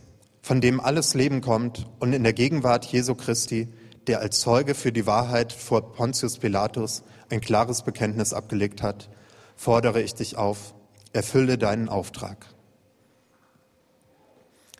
von 0.41 0.59
dem 0.59 0.79
alles 0.79 1.13
Leben 1.13 1.41
kommt, 1.41 1.85
und 1.99 2.13
in 2.13 2.23
der 2.23 2.33
Gegenwart 2.33 2.85
Jesu 2.85 3.13
Christi, 3.13 3.71
der 4.07 4.21
als 4.21 4.39
Zeuge 4.39 4.73
für 4.73 4.91
die 4.91 5.05
Wahrheit 5.05 5.53
vor 5.53 5.93
Pontius 5.93 6.39
Pilatus 6.39 7.03
ein 7.29 7.41
klares 7.41 7.83
Bekenntnis 7.83 8.33
abgelegt 8.33 8.81
hat, 8.81 9.07
fordere 9.55 10.01
ich 10.01 10.15
dich 10.15 10.35
auf, 10.35 10.73
erfülle 11.13 11.57
deinen 11.57 11.89
Auftrag. 11.89 12.45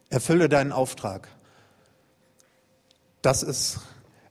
Erfülle 0.09 0.49
deinen 0.49 0.71
Auftrag. 0.71 1.27
Das 3.21 3.43
ist 3.43 3.79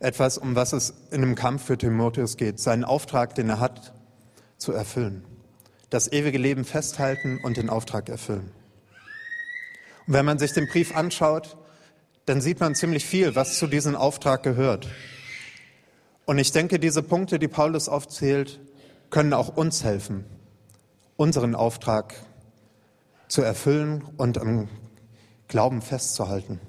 etwas, 0.01 0.39
um 0.39 0.55
was 0.55 0.73
es 0.73 0.95
in 1.11 1.23
einem 1.23 1.35
Kampf 1.35 1.65
für 1.65 1.79
Timotheus 1.79 2.37
geht, 2.37 2.61
seinen 2.61 2.85
Auftrag, 2.85 3.35
den 3.35 3.49
er 3.49 3.61
hat, 3.61 3.93
zu 4.57 4.73
erfüllen. 4.73 5.25
Das 5.91 6.11
ewige 6.11 6.39
Leben 6.39 6.65
festhalten 6.65 7.41
und 7.43 7.57
den 7.57 7.71
Auftrag 7.71 8.09
erfüllen. 8.09 8.53
Und 10.07 10.15
wenn 10.15 10.25
man 10.25 10.39
sich 10.39 10.53
den 10.53 10.69
Brief 10.69 10.97
anschaut, 10.97 11.57
dann 12.27 12.41
sieht 12.41 12.61
man 12.61 12.75
ziemlich 12.75 13.07
viel, 13.07 13.35
was 13.35 13.59
zu 13.59 13.67
diesem 13.67 13.97
Auftrag 13.97 14.43
gehört. 14.43 14.89
Und 16.27 16.39
ich 16.39 16.53
denke, 16.53 16.79
diese 16.79 17.03
Punkte, 17.03 17.39
die 17.39 17.49
Paulus 17.49 17.89
aufzählt, 17.89 18.61
können 19.11 19.33
auch 19.33 19.57
uns 19.57 19.83
helfen, 19.83 20.25
unseren 21.19 21.57
Auftrag 21.57 22.15
zu 23.27 23.43
erfüllen 23.43 24.05
und 24.17 24.39
am 24.39 24.69
Glauben 25.49 25.83
festzuhalten. 25.83 26.61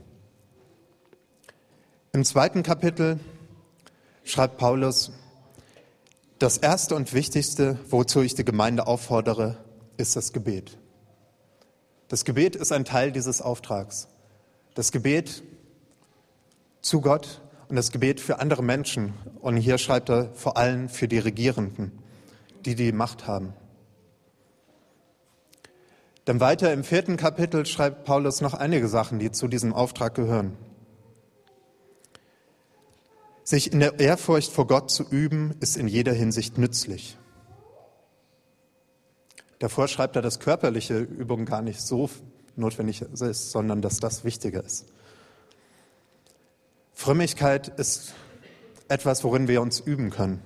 Im 2.13 2.25
zweiten 2.25 2.63
Kapitel 2.63 3.19
schreibt 4.23 4.57
Paulus, 4.57 5.11
das 6.39 6.57
Erste 6.57 6.95
und 6.95 7.13
Wichtigste, 7.13 7.77
wozu 7.89 8.21
ich 8.21 8.33
die 8.33 8.43
Gemeinde 8.43 8.87
auffordere, 8.87 9.57
ist 9.97 10.15
das 10.15 10.33
Gebet. 10.33 10.77
Das 12.07 12.25
Gebet 12.25 12.55
ist 12.55 12.71
ein 12.71 12.85
Teil 12.85 13.11
dieses 13.11 13.43
Auftrags. 13.43 14.07
Das 14.73 14.91
Gebet 14.91 15.43
zu 16.81 17.01
Gott 17.01 17.41
und 17.67 17.75
das 17.75 17.91
Gebet 17.91 18.19
für 18.19 18.39
andere 18.39 18.63
Menschen. 18.63 19.13
Und 19.41 19.57
hier 19.57 19.77
schreibt 19.77 20.09
er 20.09 20.33
vor 20.33 20.57
allem 20.57 20.89
für 20.89 21.07
die 21.07 21.19
Regierenden, 21.19 21.91
die 22.65 22.73
die 22.73 22.91
Macht 22.91 23.27
haben. 23.27 23.53
Dann 26.29 26.39
weiter 26.39 26.71
im 26.71 26.83
vierten 26.83 27.17
Kapitel 27.17 27.65
schreibt 27.65 28.05
Paulus 28.05 28.39
noch 28.39 28.53
einige 28.53 28.87
Sachen, 28.87 29.17
die 29.17 29.31
zu 29.31 29.47
diesem 29.47 29.73
Auftrag 29.73 30.13
gehören. 30.13 30.55
Sich 33.43 33.73
in 33.73 33.79
der 33.79 33.99
Ehrfurcht 33.99 34.51
vor 34.51 34.67
Gott 34.67 34.91
zu 34.91 35.01
üben, 35.09 35.55
ist 35.59 35.75
in 35.75 35.87
jeder 35.87 36.13
Hinsicht 36.13 36.59
nützlich. 36.59 37.17
Davor 39.57 39.87
schreibt 39.87 40.17
er, 40.17 40.21
dass 40.21 40.39
körperliche 40.39 40.99
Übung 40.99 41.45
gar 41.45 41.63
nicht 41.63 41.81
so 41.81 42.11
notwendig 42.55 43.01
ist, 43.01 43.49
sondern 43.49 43.81
dass 43.81 43.97
das 43.97 44.23
wichtiger 44.23 44.63
ist. 44.63 44.85
Frömmigkeit 46.93 47.69
ist 47.69 48.13
etwas, 48.87 49.23
worin 49.23 49.47
wir 49.47 49.63
uns 49.63 49.79
üben 49.79 50.11
können. 50.11 50.43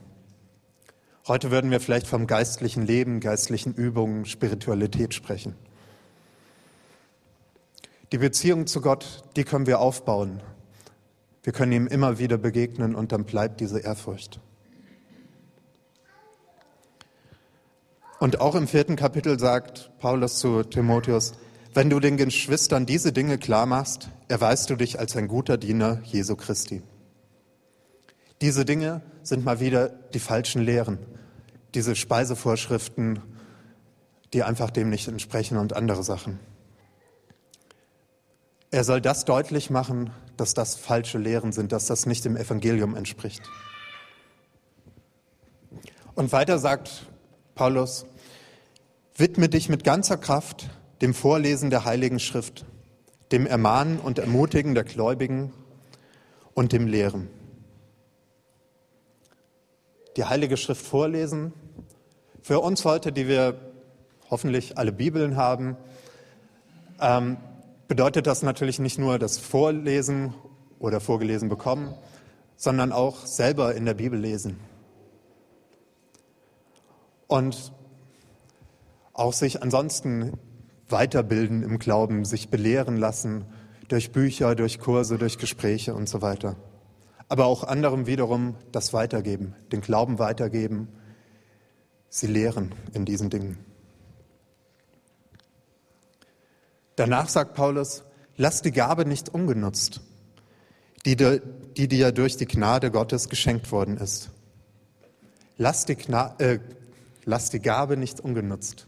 Heute 1.28 1.52
würden 1.52 1.72
wir 1.72 1.82
vielleicht 1.82 2.08
vom 2.08 2.26
geistlichen 2.26 2.88
Leben, 2.88 3.20
geistlichen 3.20 3.74
Übungen, 3.74 4.24
Spiritualität 4.24 5.14
sprechen. 5.14 5.58
Die 8.14 8.20
Beziehung 8.20 8.68
zu 8.68 8.80
Gott, 8.80 9.24
die 9.36 9.44
können 9.44 9.66
wir 9.66 9.80
aufbauen, 9.80 10.44
wir 11.42 11.52
können 11.52 11.72
ihm 11.72 11.88
immer 11.88 12.20
wieder 12.20 12.38
begegnen 12.38 12.94
und 12.94 13.12
dann 13.12 13.26
bleibt 13.26 13.60
diese 13.60 13.80
Ehrfurcht. 13.80 14.40
Und 18.20 18.40
auch 18.40 18.54
im 18.54 18.68
vierten 18.68 18.98
Kapitel 18.98 19.40
sagt 19.40 19.90
Paulus 19.98 20.38
zu 20.38 20.62
Timotheus, 20.62 21.34
wenn 21.74 21.90
du 21.90 22.00
den 22.00 22.16
Geschwistern 22.18 22.86
diese 22.86 23.14
Dinge 23.14 23.40
klar 23.40 23.66
machst, 23.66 24.10
erweist 24.28 24.70
du 24.70 24.76
dich 24.76 25.00
als 25.00 25.18
ein 25.18 25.28
guter 25.28 25.58
Diener 25.58 26.00
Jesu 26.04 26.36
Christi. 26.36 26.84
Diese 28.42 28.64
Dinge 28.64 29.02
sind 29.24 29.44
mal 29.44 29.60
wieder 29.60 29.90
die 29.90 30.20
falschen 30.20 30.62
Lehren, 30.62 31.00
diese 31.74 31.96
Speisevorschriften, 31.96 33.24
die 34.34 34.44
einfach 34.44 34.70
dem 34.70 34.92
nicht 34.92 35.08
entsprechen 35.08 35.58
und 35.58 35.76
andere 35.76 36.04
Sachen. 36.04 36.38
Er 38.74 38.84
soll 38.84 39.02
das 39.02 39.24
deutlich 39.24 39.70
machen, 39.70 40.10
dass 40.36 40.56
das 40.56 40.74
falsche 40.74 41.20
Lehren 41.20 41.52
sind, 41.52 41.72
dass 41.72 41.86
das 41.86 42.08
nicht 42.08 42.26
dem 42.26 42.36
Evangelium 42.36 42.96
entspricht. 42.96 43.44
Und 46.16 46.32
weiter 46.32 46.58
sagt 46.58 47.06
Paulus, 47.54 48.08
widme 49.16 49.48
dich 49.48 49.70
mit 49.70 49.84
ganzer 49.84 50.18
Kraft 50.18 50.72
dem 51.04 51.14
Vorlesen 51.14 51.70
der 51.70 51.86
Heiligen 51.86 52.18
Schrift, 52.18 52.66
dem 53.32 53.46
Ermahnen 53.46 54.00
und 54.00 54.18
Ermutigen 54.18 54.74
der 54.74 54.86
Gläubigen 54.86 55.54
und 56.56 56.72
dem 56.72 56.88
Lehren. 56.88 57.30
Die 60.18 60.26
Heilige 60.26 60.58
Schrift 60.58 60.84
vorlesen. 60.84 61.54
Für 62.42 62.60
uns 62.60 62.86
heute, 62.86 63.12
die 63.12 63.28
wir 63.28 63.54
hoffentlich 64.32 64.80
alle 64.80 64.92
Bibeln 64.92 65.38
haben, 65.38 65.78
ähm, 67.00 67.38
bedeutet 67.94 68.26
das 68.26 68.42
natürlich 68.42 68.80
nicht 68.80 68.98
nur 68.98 69.20
das 69.20 69.38
Vorlesen 69.38 70.34
oder 70.80 71.00
vorgelesen 71.00 71.48
bekommen, 71.48 71.94
sondern 72.56 72.92
auch 72.92 73.28
selber 73.28 73.76
in 73.76 73.86
der 73.86 73.94
Bibel 73.94 74.20
lesen. 74.20 74.60
Und 77.28 77.72
auch 79.14 79.32
sich 79.32 79.62
ansonsten 79.62 80.40
weiterbilden 80.90 81.62
im 81.62 81.78
Glauben, 81.78 82.26
sich 82.26 82.50
belehren 82.50 82.98
lassen 82.98 83.46
durch 83.90 84.12
Bücher, 84.12 84.56
durch 84.56 84.80
Kurse, 84.80 85.20
durch 85.20 85.38
Gespräche 85.38 85.94
und 85.94 86.10
so 86.10 86.24
weiter. 86.24 86.56
Aber 87.30 87.46
auch 87.46 87.64
anderem 87.64 88.08
wiederum 88.08 88.56
das 88.72 88.94
weitergeben, 88.94 89.54
den 89.72 89.82
Glauben 89.82 90.18
weitergeben, 90.18 90.88
sie 92.10 92.26
lehren 92.26 92.74
in 92.94 93.06
diesen 93.06 93.30
Dingen. 93.30 93.73
Danach 96.96 97.30
sagt 97.30 97.56
Paulus, 97.56 98.04
lass 98.38 98.62
die 98.62 98.72
Gabe 98.72 99.06
nicht 99.06 99.30
ungenutzt, 99.30 100.02
die, 101.06 101.16
die 101.16 101.88
dir 101.88 102.12
durch 102.12 102.38
die 102.38 102.46
Gnade 102.46 102.92
Gottes 102.92 103.30
geschenkt 103.30 103.72
worden 103.72 103.98
ist. 103.98 104.30
Lass 105.58 105.86
die, 105.86 105.96
Gna 105.96 106.36
äh, 106.40 106.60
lass 107.26 107.50
die 107.50 107.60
Gabe 107.60 107.98
nicht 107.98 108.20
ungenutzt. 108.20 108.88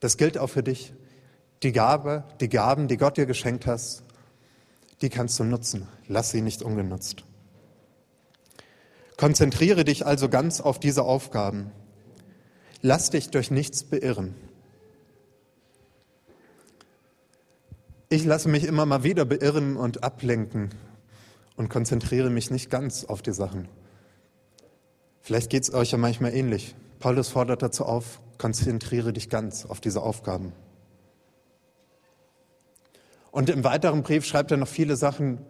Das 0.00 0.16
gilt 0.16 0.38
auch 0.38 0.48
für 0.48 0.62
dich. 0.62 0.92
Die 1.62 1.72
Gabe, 1.72 2.24
die 2.40 2.48
Gaben, 2.48 2.88
die 2.88 2.96
Gott 2.96 3.16
dir 3.16 3.26
geschenkt 3.26 3.66
hast, 3.66 4.02
die 5.02 5.08
kannst 5.08 5.38
du 5.38 5.44
nutzen. 5.44 5.88
Lass 6.08 6.30
sie 6.30 6.42
nicht 6.42 6.62
ungenutzt. 6.62 7.24
Konzentriere 9.16 9.84
dich 9.84 10.04
also 10.04 10.28
ganz 10.28 10.60
auf 10.60 10.78
diese 10.78 11.02
Aufgaben. 11.02 11.72
Lass 12.82 13.10
dich 13.10 13.30
durch 13.30 13.50
nichts 13.50 13.82
beirren. 13.82 14.34
Ich 18.08 18.24
lasse 18.24 18.48
mich 18.48 18.64
immer 18.64 18.86
mal 18.86 19.02
wieder 19.02 19.24
beirren 19.24 19.76
und 19.76 20.04
ablenken 20.04 20.70
und 21.56 21.68
konzentriere 21.68 22.30
mich 22.30 22.52
nicht 22.52 22.70
ganz 22.70 23.04
auf 23.04 23.20
die 23.20 23.32
Sachen. 23.32 23.66
Vielleicht 25.22 25.50
geht 25.50 25.64
es 25.64 25.74
euch 25.74 25.90
ja 25.90 25.98
manchmal 25.98 26.32
ähnlich. 26.32 26.76
Paulus 27.00 27.28
fordert 27.28 27.62
dazu 27.62 27.84
auf, 27.84 28.20
konzentriere 28.38 29.12
dich 29.12 29.28
ganz 29.28 29.66
auf 29.66 29.80
diese 29.80 30.02
Aufgaben. 30.02 30.52
Und 33.32 33.50
im 33.50 33.64
weiteren 33.64 34.04
Brief 34.04 34.24
schreibt 34.24 34.52
er 34.52 34.56
noch 34.56 34.68
viele 34.68 34.94
Sachen, 34.94 35.40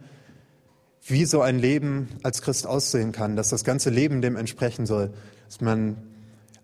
wie 1.07 1.27
so 1.27 1.43
ein 1.43 1.59
Leben 1.59 2.09
als 2.23 2.41
Christ 2.41 2.67
aussehen 2.67 3.13
kann, 3.13 3.37
dass 3.37 3.51
das 3.51 3.65
ganze 3.65 3.91
Leben 3.91 4.23
dem 4.23 4.35
entsprechen 4.35 4.87
soll, 4.87 5.13
dass 5.45 5.61
man 5.61 5.99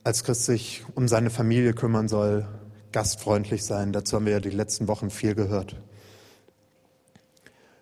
als 0.04 0.24
Christ 0.24 0.46
sich 0.46 0.84
um 0.94 1.06
seine 1.06 1.28
Familie 1.28 1.74
kümmern 1.74 2.08
soll, 2.08 2.48
gastfreundlich 2.92 3.64
sein. 3.64 3.92
Dazu 3.92 4.16
haben 4.16 4.26
wir 4.26 4.32
ja 4.32 4.40
die 4.40 4.50
letzten 4.50 4.88
Wochen 4.88 5.10
viel 5.10 5.34
gehört. 5.34 5.76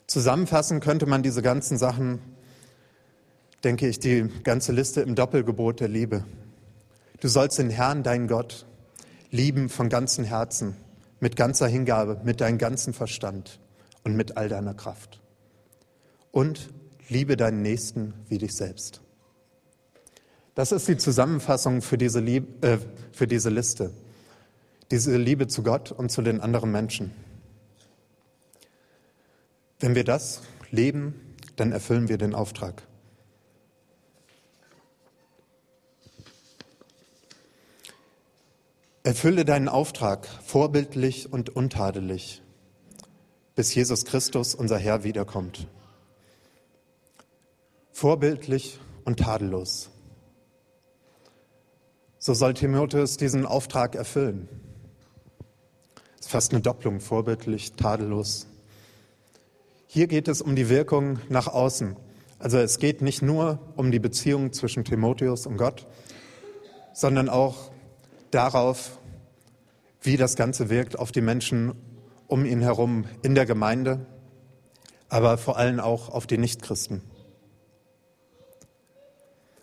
Zusammenfassen 0.07 0.81
könnte 0.81 1.07
man 1.07 1.23
diese 1.23 1.42
ganzen 1.42 1.79
Sachen, 1.79 2.18
denke 3.62 3.87
ich, 3.87 4.01
die 4.01 4.29
ganze 4.42 4.73
Liste 4.73 5.03
im 5.03 5.14
Doppelgebot 5.14 5.81
der 5.81 5.88
Liebe. 5.88 6.25
Du 7.20 7.29
sollst 7.29 7.59
den 7.59 7.70
Herrn, 7.70 8.03
deinen 8.03 8.27
Gott, 8.27 8.66
lieben 9.31 9.68
von 9.68 9.88
ganzem 9.88 10.25
Herzen, 10.25 10.77
mit 11.20 11.37
ganzer 11.37 11.68
Hingabe, 11.68 12.20
mit 12.25 12.40
deinem 12.40 12.59
ganzen 12.59 12.92
Verstand 12.92 13.61
und 14.03 14.16
mit 14.16 14.37
all 14.37 14.49
deiner 14.49 14.75
Kraft. 14.75 15.20
Und 16.33 16.70
liebe 17.09 17.37
deinen 17.37 17.62
Nächsten 17.62 18.14
wie 18.29 18.38
dich 18.38 18.55
selbst. 18.55 19.03
Das 20.55 20.73
ist 20.73 20.88
die 20.88 20.96
Zusammenfassung 20.96 21.83
für 21.83 21.99
diese, 21.99 22.20
Lieb 22.20 22.64
äh, 22.64 22.79
für 23.12 23.27
diese 23.27 23.51
Liste. 23.51 23.92
Diese 24.90 25.16
Liebe 25.16 25.46
zu 25.46 25.62
Gott 25.62 25.92
und 25.92 26.11
zu 26.11 26.20
den 26.20 26.40
anderen 26.40 26.72
Menschen. 26.72 27.12
Wenn 29.79 29.94
wir 29.94 30.05
das 30.05 30.42
leben, 30.70 31.37
dann 31.57 31.72
erfüllen 31.72 32.09
wir 32.09 32.18
den 32.18 32.35
Auftrag. 32.35 32.83
Erfülle 39.03 39.44
deinen 39.44 39.68
Auftrag 39.68 40.26
vorbildlich 40.44 41.33
und 41.33 41.50
untadelig, 41.57 42.42
bis 43.55 43.74
Jesus 43.74 44.05
Christus, 44.05 44.55
unser 44.55 44.76
Herr, 44.76 45.05
wiederkommt. 45.05 45.66
Vorbildlich 47.92 48.79
und 49.05 49.20
tadellos. 49.20 49.90
So 52.18 52.35
soll 52.35 52.55
Timotheus 52.55 53.16
diesen 53.16 53.46
Auftrag 53.46 53.94
erfüllen. 53.94 54.48
Fast 56.31 56.53
eine 56.53 56.61
Doppelung, 56.61 57.01
vorbildlich, 57.01 57.73
tadellos. 57.73 58.47
Hier 59.88 60.07
geht 60.07 60.29
es 60.29 60.40
um 60.40 60.55
die 60.55 60.69
Wirkung 60.69 61.19
nach 61.29 61.49
außen. 61.49 61.97
Also 62.38 62.59
es 62.59 62.79
geht 62.79 63.03
nicht 63.03 63.21
nur 63.21 63.59
um 63.75 63.90
die 63.90 63.99
Beziehung 63.99 64.53
zwischen 64.53 64.85
Timotheus 64.85 65.49
und 65.49 65.57
Gott, 65.57 65.88
sondern 66.93 67.29
auch 67.29 67.73
darauf, 68.31 69.01
wie 70.03 70.16
das 70.16 70.37
Ganze 70.37 70.71
wirkt 70.71 70.97
auf 70.97 71.11
die 71.11 71.21
Menschen 71.21 71.75
um 72.29 72.45
ihn 72.45 72.62
herum 72.62 73.07
in 73.23 73.35
der 73.35 73.45
Gemeinde, 73.45 74.07
aber 75.09 75.37
vor 75.37 75.57
allem 75.57 75.81
auch 75.81 76.11
auf 76.11 76.29
die 76.29 76.38
Nichtchristen. 76.38 77.03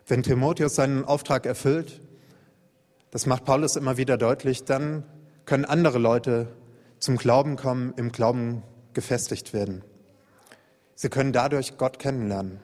Wenn 0.05 0.21
Timotheus 0.21 0.75
seinen 0.75 1.05
Auftrag 1.05 1.45
erfüllt, 1.45 2.01
das 3.11 3.25
macht 3.25 3.45
Paulus 3.45 3.77
immer 3.77 3.95
wieder 3.95 4.17
deutlich, 4.17 4.65
dann 4.65 5.05
können 5.47 5.65
andere 5.65 5.97
Leute 5.97 6.53
zum 6.99 7.17
Glauben 7.17 7.55
kommen, 7.55 7.93
im 7.95 8.11
Glauben 8.11 8.61
gefestigt 8.93 9.53
werden. 9.53 9.83
Sie 10.93 11.09
können 11.09 11.31
dadurch 11.31 11.77
Gott 11.77 11.99
kennenlernen. 11.99 12.59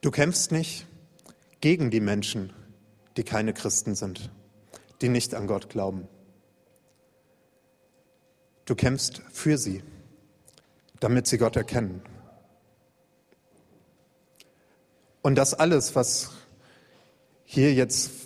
Du 0.00 0.10
kämpfst 0.10 0.52
nicht 0.52 0.86
gegen 1.60 1.90
die 1.90 2.00
Menschen, 2.00 2.52
die 3.16 3.22
keine 3.22 3.54
Christen 3.54 3.94
sind, 3.94 4.30
die 5.00 5.08
nicht 5.08 5.34
an 5.34 5.46
Gott 5.46 5.68
glauben. 5.68 6.08
Du 8.64 8.74
kämpfst 8.74 9.22
für 9.32 9.58
sie, 9.58 9.84
damit 10.98 11.28
sie 11.28 11.38
Gott 11.38 11.54
erkennen. 11.54 12.02
Und 15.22 15.36
das 15.36 15.54
alles, 15.54 15.94
was 15.94 16.32
hier 17.44 17.72
jetzt 17.72 18.25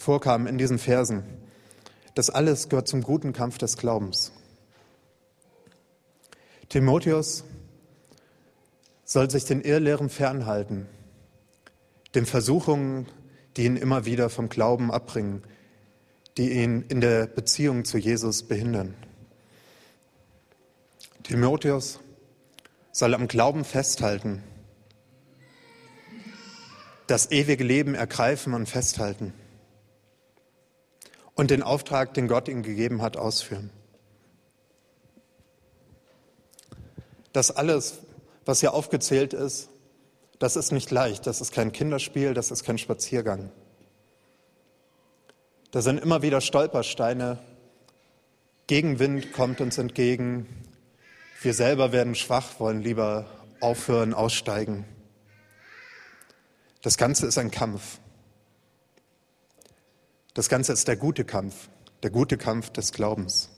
vorkam 0.00 0.46
in 0.46 0.56
diesen 0.56 0.78
Versen, 0.78 1.24
das 2.14 2.30
alles 2.30 2.70
gehört 2.70 2.88
zum 2.88 3.02
guten 3.02 3.34
Kampf 3.34 3.58
des 3.58 3.76
Glaubens. 3.76 4.32
Timotheus 6.70 7.44
soll 9.04 9.30
sich 9.30 9.44
den 9.44 9.60
Irrlehren 9.60 10.08
fernhalten, 10.08 10.86
den 12.14 12.24
Versuchungen 12.24 13.06
die 13.56 13.64
ihn 13.64 13.76
immer 13.76 14.04
wieder 14.04 14.30
vom 14.30 14.48
Glauben 14.48 14.92
abbringen, 14.92 15.42
die 16.36 16.52
ihn 16.52 16.82
in 16.88 17.00
der 17.00 17.26
Beziehung 17.26 17.84
zu 17.84 17.98
Jesus 17.98 18.44
behindern. 18.44 18.94
Timotheus 21.24 21.98
soll 22.92 23.12
am 23.12 23.26
Glauben 23.26 23.64
festhalten, 23.64 24.42
das 27.08 27.32
ewige 27.32 27.64
Leben 27.64 27.94
ergreifen 27.94 28.54
und 28.54 28.68
festhalten 28.68 29.34
und 31.34 31.50
den 31.50 31.62
Auftrag, 31.62 32.14
den 32.14 32.28
Gott 32.28 32.48
ihm 32.48 32.62
gegeben 32.62 33.02
hat, 33.02 33.16
ausführen. 33.16 33.70
Das 37.32 37.50
alles, 37.50 38.00
was 38.44 38.60
hier 38.60 38.74
aufgezählt 38.74 39.32
ist, 39.32 39.68
das 40.38 40.56
ist 40.56 40.72
nicht 40.72 40.90
leicht, 40.90 41.26
das 41.26 41.40
ist 41.40 41.52
kein 41.52 41.70
Kinderspiel, 41.70 42.34
das 42.34 42.50
ist 42.50 42.64
kein 42.64 42.78
Spaziergang. 42.78 43.50
Da 45.70 45.82
sind 45.82 46.00
immer 46.00 46.22
wieder 46.22 46.40
Stolpersteine. 46.40 47.38
Gegenwind 48.66 49.32
kommt 49.32 49.60
uns 49.60 49.78
entgegen. 49.78 50.46
Wir 51.42 51.54
selber 51.54 51.92
werden 51.92 52.14
schwach, 52.14 52.58
wollen 52.58 52.82
lieber 52.82 53.26
aufhören, 53.60 54.14
aussteigen. 54.14 54.84
Das 56.82 56.96
Ganze 56.96 57.26
ist 57.26 57.38
ein 57.38 57.50
Kampf. 57.50 57.98
Das 60.34 60.48
Ganze 60.48 60.72
ist 60.72 60.88
der 60.88 60.96
gute 60.96 61.24
Kampf, 61.24 61.68
der 62.02 62.10
gute 62.10 62.36
Kampf 62.36 62.70
des 62.70 62.92
Glaubens. 62.92 63.50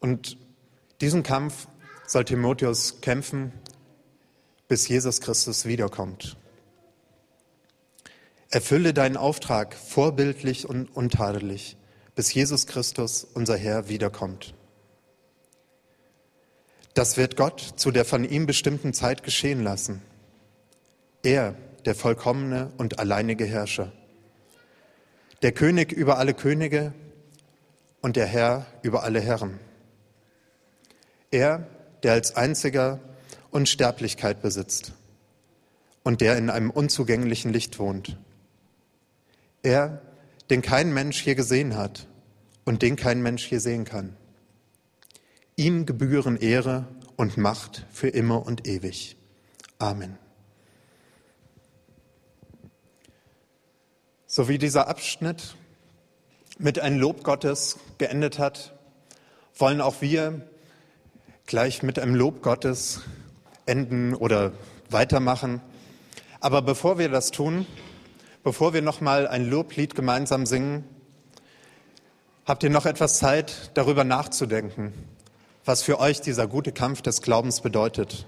Und 0.00 0.38
diesen 1.00 1.22
Kampf 1.22 1.68
soll 2.06 2.24
Timotheus 2.24 3.00
kämpfen 3.00 3.52
bis 4.70 4.86
Jesus 4.86 5.20
Christus 5.20 5.64
wiederkommt. 5.66 6.36
Erfülle 8.50 8.94
deinen 8.94 9.16
Auftrag 9.16 9.74
vorbildlich 9.74 10.68
und 10.68 10.94
untadelig, 10.94 11.76
bis 12.14 12.32
Jesus 12.32 12.68
Christus, 12.68 13.24
unser 13.34 13.56
Herr, 13.56 13.88
wiederkommt. 13.88 14.54
Das 16.94 17.16
wird 17.16 17.36
Gott 17.36 17.60
zu 17.60 17.90
der 17.90 18.04
von 18.04 18.22
ihm 18.22 18.46
bestimmten 18.46 18.92
Zeit 18.92 19.24
geschehen 19.24 19.64
lassen. 19.64 20.02
Er, 21.24 21.56
der 21.84 21.94
vollkommene 21.94 22.72
und 22.76 22.98
alleinige 22.98 23.44
Herrscher, 23.44 23.92
der 25.42 25.52
König 25.52 25.92
über 25.92 26.18
alle 26.18 26.34
Könige 26.34 26.92
und 28.00 28.16
der 28.16 28.26
Herr 28.26 28.66
über 28.82 29.02
alle 29.02 29.20
Herren. 29.20 29.58
Er, 31.30 31.66
der 32.02 32.12
als 32.12 32.36
einziger 32.36 33.00
Unsterblichkeit 33.50 34.42
besitzt 34.42 34.92
und 36.02 36.20
der 36.20 36.36
in 36.36 36.50
einem 36.50 36.70
unzugänglichen 36.70 37.52
Licht 37.52 37.78
wohnt. 37.78 38.16
Er, 39.62 40.02
den 40.48 40.62
kein 40.62 40.92
Mensch 40.92 41.20
hier 41.20 41.34
gesehen 41.34 41.76
hat 41.76 42.06
und 42.64 42.82
den 42.82 42.96
kein 42.96 43.22
Mensch 43.22 43.44
hier 43.44 43.60
sehen 43.60 43.84
kann. 43.84 44.16
Ihm 45.56 45.86
gebühren 45.86 46.36
Ehre 46.36 46.86
und 47.16 47.36
Macht 47.36 47.86
für 47.90 48.08
immer 48.08 48.46
und 48.46 48.66
ewig. 48.66 49.16
Amen. 49.78 50.18
So 54.32 54.48
wie 54.48 54.58
dieser 54.58 54.86
Abschnitt 54.86 55.56
mit 56.56 56.78
einem 56.78 57.00
Lob 57.00 57.24
Gottes 57.24 57.80
geendet 57.98 58.38
hat, 58.38 58.72
wollen 59.58 59.80
auch 59.80 60.02
wir 60.02 60.48
gleich 61.46 61.82
mit 61.82 61.98
einem 61.98 62.14
Lob 62.14 62.40
Gottes 62.40 63.00
enden 63.66 64.14
oder 64.14 64.52
weitermachen. 64.88 65.60
Aber 66.38 66.62
bevor 66.62 66.96
wir 66.96 67.08
das 67.08 67.32
tun, 67.32 67.66
bevor 68.44 68.72
wir 68.72 68.82
noch 68.82 69.00
mal 69.00 69.26
ein 69.26 69.50
Loblied 69.50 69.96
gemeinsam 69.96 70.46
singen, 70.46 70.84
habt 72.46 72.62
ihr 72.62 72.70
noch 72.70 72.86
etwas 72.86 73.18
Zeit, 73.18 73.72
darüber 73.74 74.04
nachzudenken, 74.04 74.92
was 75.64 75.82
für 75.82 75.98
euch 75.98 76.20
dieser 76.20 76.46
gute 76.46 76.70
Kampf 76.70 77.02
des 77.02 77.20
Glaubens 77.20 77.62
bedeutet. 77.62 78.26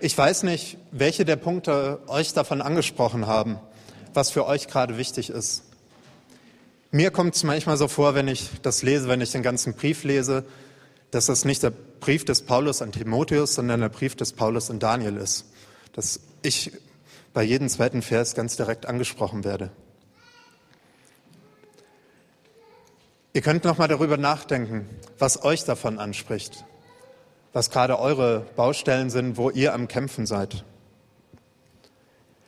Ich 0.00 0.16
weiß 0.16 0.42
nicht, 0.42 0.78
welche 0.90 1.26
der 1.26 1.36
Punkte 1.36 2.00
euch 2.06 2.32
davon 2.32 2.62
angesprochen 2.62 3.26
haben, 3.26 3.58
was 4.14 4.30
für 4.30 4.46
euch 4.46 4.68
gerade 4.68 4.96
wichtig 4.96 5.30
ist. 5.30 5.64
Mir 6.90 7.10
kommt 7.10 7.34
es 7.34 7.42
manchmal 7.42 7.76
so 7.76 7.88
vor, 7.88 8.14
wenn 8.14 8.28
ich 8.28 8.50
das 8.62 8.82
lese, 8.82 9.08
wenn 9.08 9.20
ich 9.20 9.32
den 9.32 9.42
ganzen 9.42 9.74
Brief 9.74 10.04
lese, 10.04 10.44
dass 11.10 11.26
das 11.26 11.44
nicht 11.44 11.62
der 11.62 11.70
Brief 11.70 12.24
des 12.24 12.42
Paulus 12.42 12.82
an 12.82 12.92
Timotheus, 12.92 13.54
sondern 13.54 13.80
der 13.80 13.88
Brief 13.88 14.14
des 14.14 14.32
Paulus 14.32 14.70
an 14.70 14.78
Daniel 14.78 15.16
ist. 15.16 15.46
Dass 15.92 16.20
ich 16.42 16.72
bei 17.32 17.42
jedem 17.42 17.68
zweiten 17.68 18.02
Vers 18.02 18.34
ganz 18.34 18.56
direkt 18.56 18.86
angesprochen 18.86 19.44
werde. 19.44 19.70
Ihr 23.32 23.42
könnt 23.42 23.64
noch 23.64 23.78
mal 23.78 23.88
darüber 23.88 24.16
nachdenken, 24.16 24.88
was 25.18 25.42
euch 25.42 25.64
davon 25.64 25.98
anspricht, 25.98 26.64
was 27.52 27.70
gerade 27.70 27.98
eure 27.98 28.46
Baustellen 28.54 29.10
sind, 29.10 29.36
wo 29.36 29.50
ihr 29.50 29.74
am 29.74 29.88
Kämpfen 29.88 30.26
seid. 30.26 30.64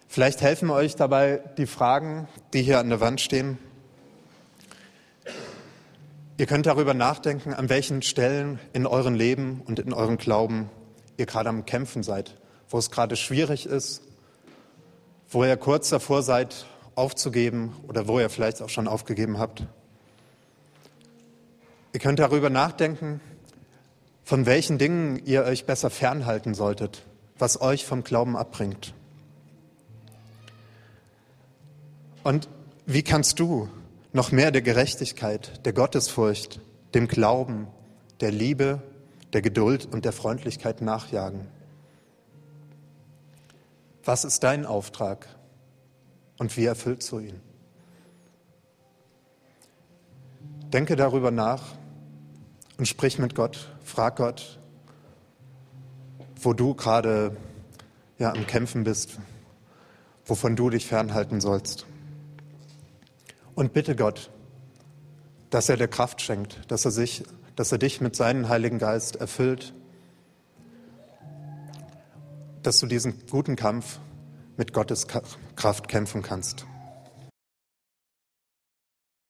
Vielleicht 0.09 0.41
helfen 0.41 0.71
euch 0.71 0.97
dabei 0.97 1.41
die 1.59 1.67
Fragen, 1.67 2.29
die 2.53 2.63
hier 2.63 2.79
an 2.79 2.89
der 2.89 3.01
Wand 3.01 3.21
stehen. 3.21 3.59
Ihr 6.39 6.47
könnt 6.47 6.67
darüber 6.67 6.95
nachdenken, 6.95 7.55
an 7.55 7.69
welchen 7.69 8.03
Stellen 8.03 8.59
in 8.73 8.87
eurem 8.87 9.15
Leben 9.15 9.63
und 9.65 9.79
in 9.79 9.93
eurem 9.93 10.19
Glauben 10.19 10.71
ihr 11.17 11.27
gerade 11.27 11.49
am 11.49 11.65
Kämpfen 11.65 12.03
seid, 12.03 12.37
wo 12.69 12.79
es 12.79 12.91
gerade 12.91 13.17
schwierig 13.17 13.67
ist, 13.67 14.03
wo 15.29 15.45
ihr 15.45 15.57
kurz 15.57 15.89
davor 15.89 16.23
seid, 16.23 16.67
aufzugeben 16.95 17.75
oder 17.89 18.07
wo 18.07 18.21
ihr 18.21 18.31
vielleicht 18.31 18.63
auch 18.63 18.69
schon 18.69 18.89
aufgegeben 18.89 19.39
habt. 19.39 19.65
Ihr 21.93 22.01
könnt 22.01 22.19
darüber 22.19 22.51
nachdenken, 22.51 23.21
von 24.23 24.45
welchen 24.45 24.77
Dingen 24.77 25.23
ihr 25.25 25.45
euch 25.45 25.65
besser 25.65 25.89
fernhalten 25.89 26.53
solltet, 26.53 27.03
was 27.39 27.61
euch 27.61 27.87
vom 27.87 28.05
Glauben 28.05 28.37
abbringt. 28.37 28.93
Und 32.27 32.49
wie 32.87 33.05
kannst 33.05 33.39
du 33.39 33.69
noch 34.13 34.33
mehr 34.33 34.51
der 34.51 34.61
Gerechtigkeit, 34.61 35.65
der 35.65 35.73
Gottesfurcht, 35.73 36.61
dem 36.93 37.07
Glauben, 37.07 37.69
der 38.19 38.33
Liebe, 38.33 38.83
der 39.33 39.43
Geduld 39.43 39.87
und 39.87 40.05
der 40.05 40.11
Freundlichkeit 40.11 40.83
nachjagen? 40.83 41.47
Was 44.05 44.25
ist 44.25 44.43
dein 44.43 44.67
Auftrag 44.67 45.29
und 46.37 46.57
wie 46.57 46.65
erfüllst 46.65 47.13
du 47.13 47.21
ihn? 47.21 47.41
Denke 50.73 50.97
darüber 50.97 51.31
nach 51.31 51.63
und 52.77 52.89
sprich 52.89 53.21
mit 53.21 53.37
Gott. 53.37 53.69
Frag 53.85 54.17
Gott, 54.17 54.59
wo 56.43 56.55
du 56.55 56.75
gerade 56.75 57.37
ja, 58.19 58.33
am 58.33 58.49
Kämpfen 58.49 58.83
bist, 58.83 59.17
wovon 60.25 60.57
du 60.57 60.71
dich 60.71 60.87
fernhalten 60.87 61.41
sollst. 61.41 61.87
Und 63.57 63.73
bitte 63.73 63.97
Gott, 63.97 64.31
dass 65.49 65.71
er 65.71 65.79
dir 65.79 65.89
Kraft 65.89 66.21
schenkt, 66.21 66.71
dass 66.71 66.85
er, 66.85 66.91
sich, 66.91 67.25
dass 67.57 67.73
er 67.73 67.79
dich 67.79 68.03
mit 68.03 68.15
seinem 68.15 68.51
Heiligen 68.51 68.79
Geist 68.79 69.17
erfüllt, 69.17 69.73
dass 72.63 72.79
du 72.81 72.87
diesen 72.87 73.27
guten 73.31 73.57
Kampf 73.57 73.99
mit 74.59 74.75
Gottes 74.75 75.07
Kraft 75.09 75.89
kämpfen 75.89 76.23
kannst. 76.23 76.67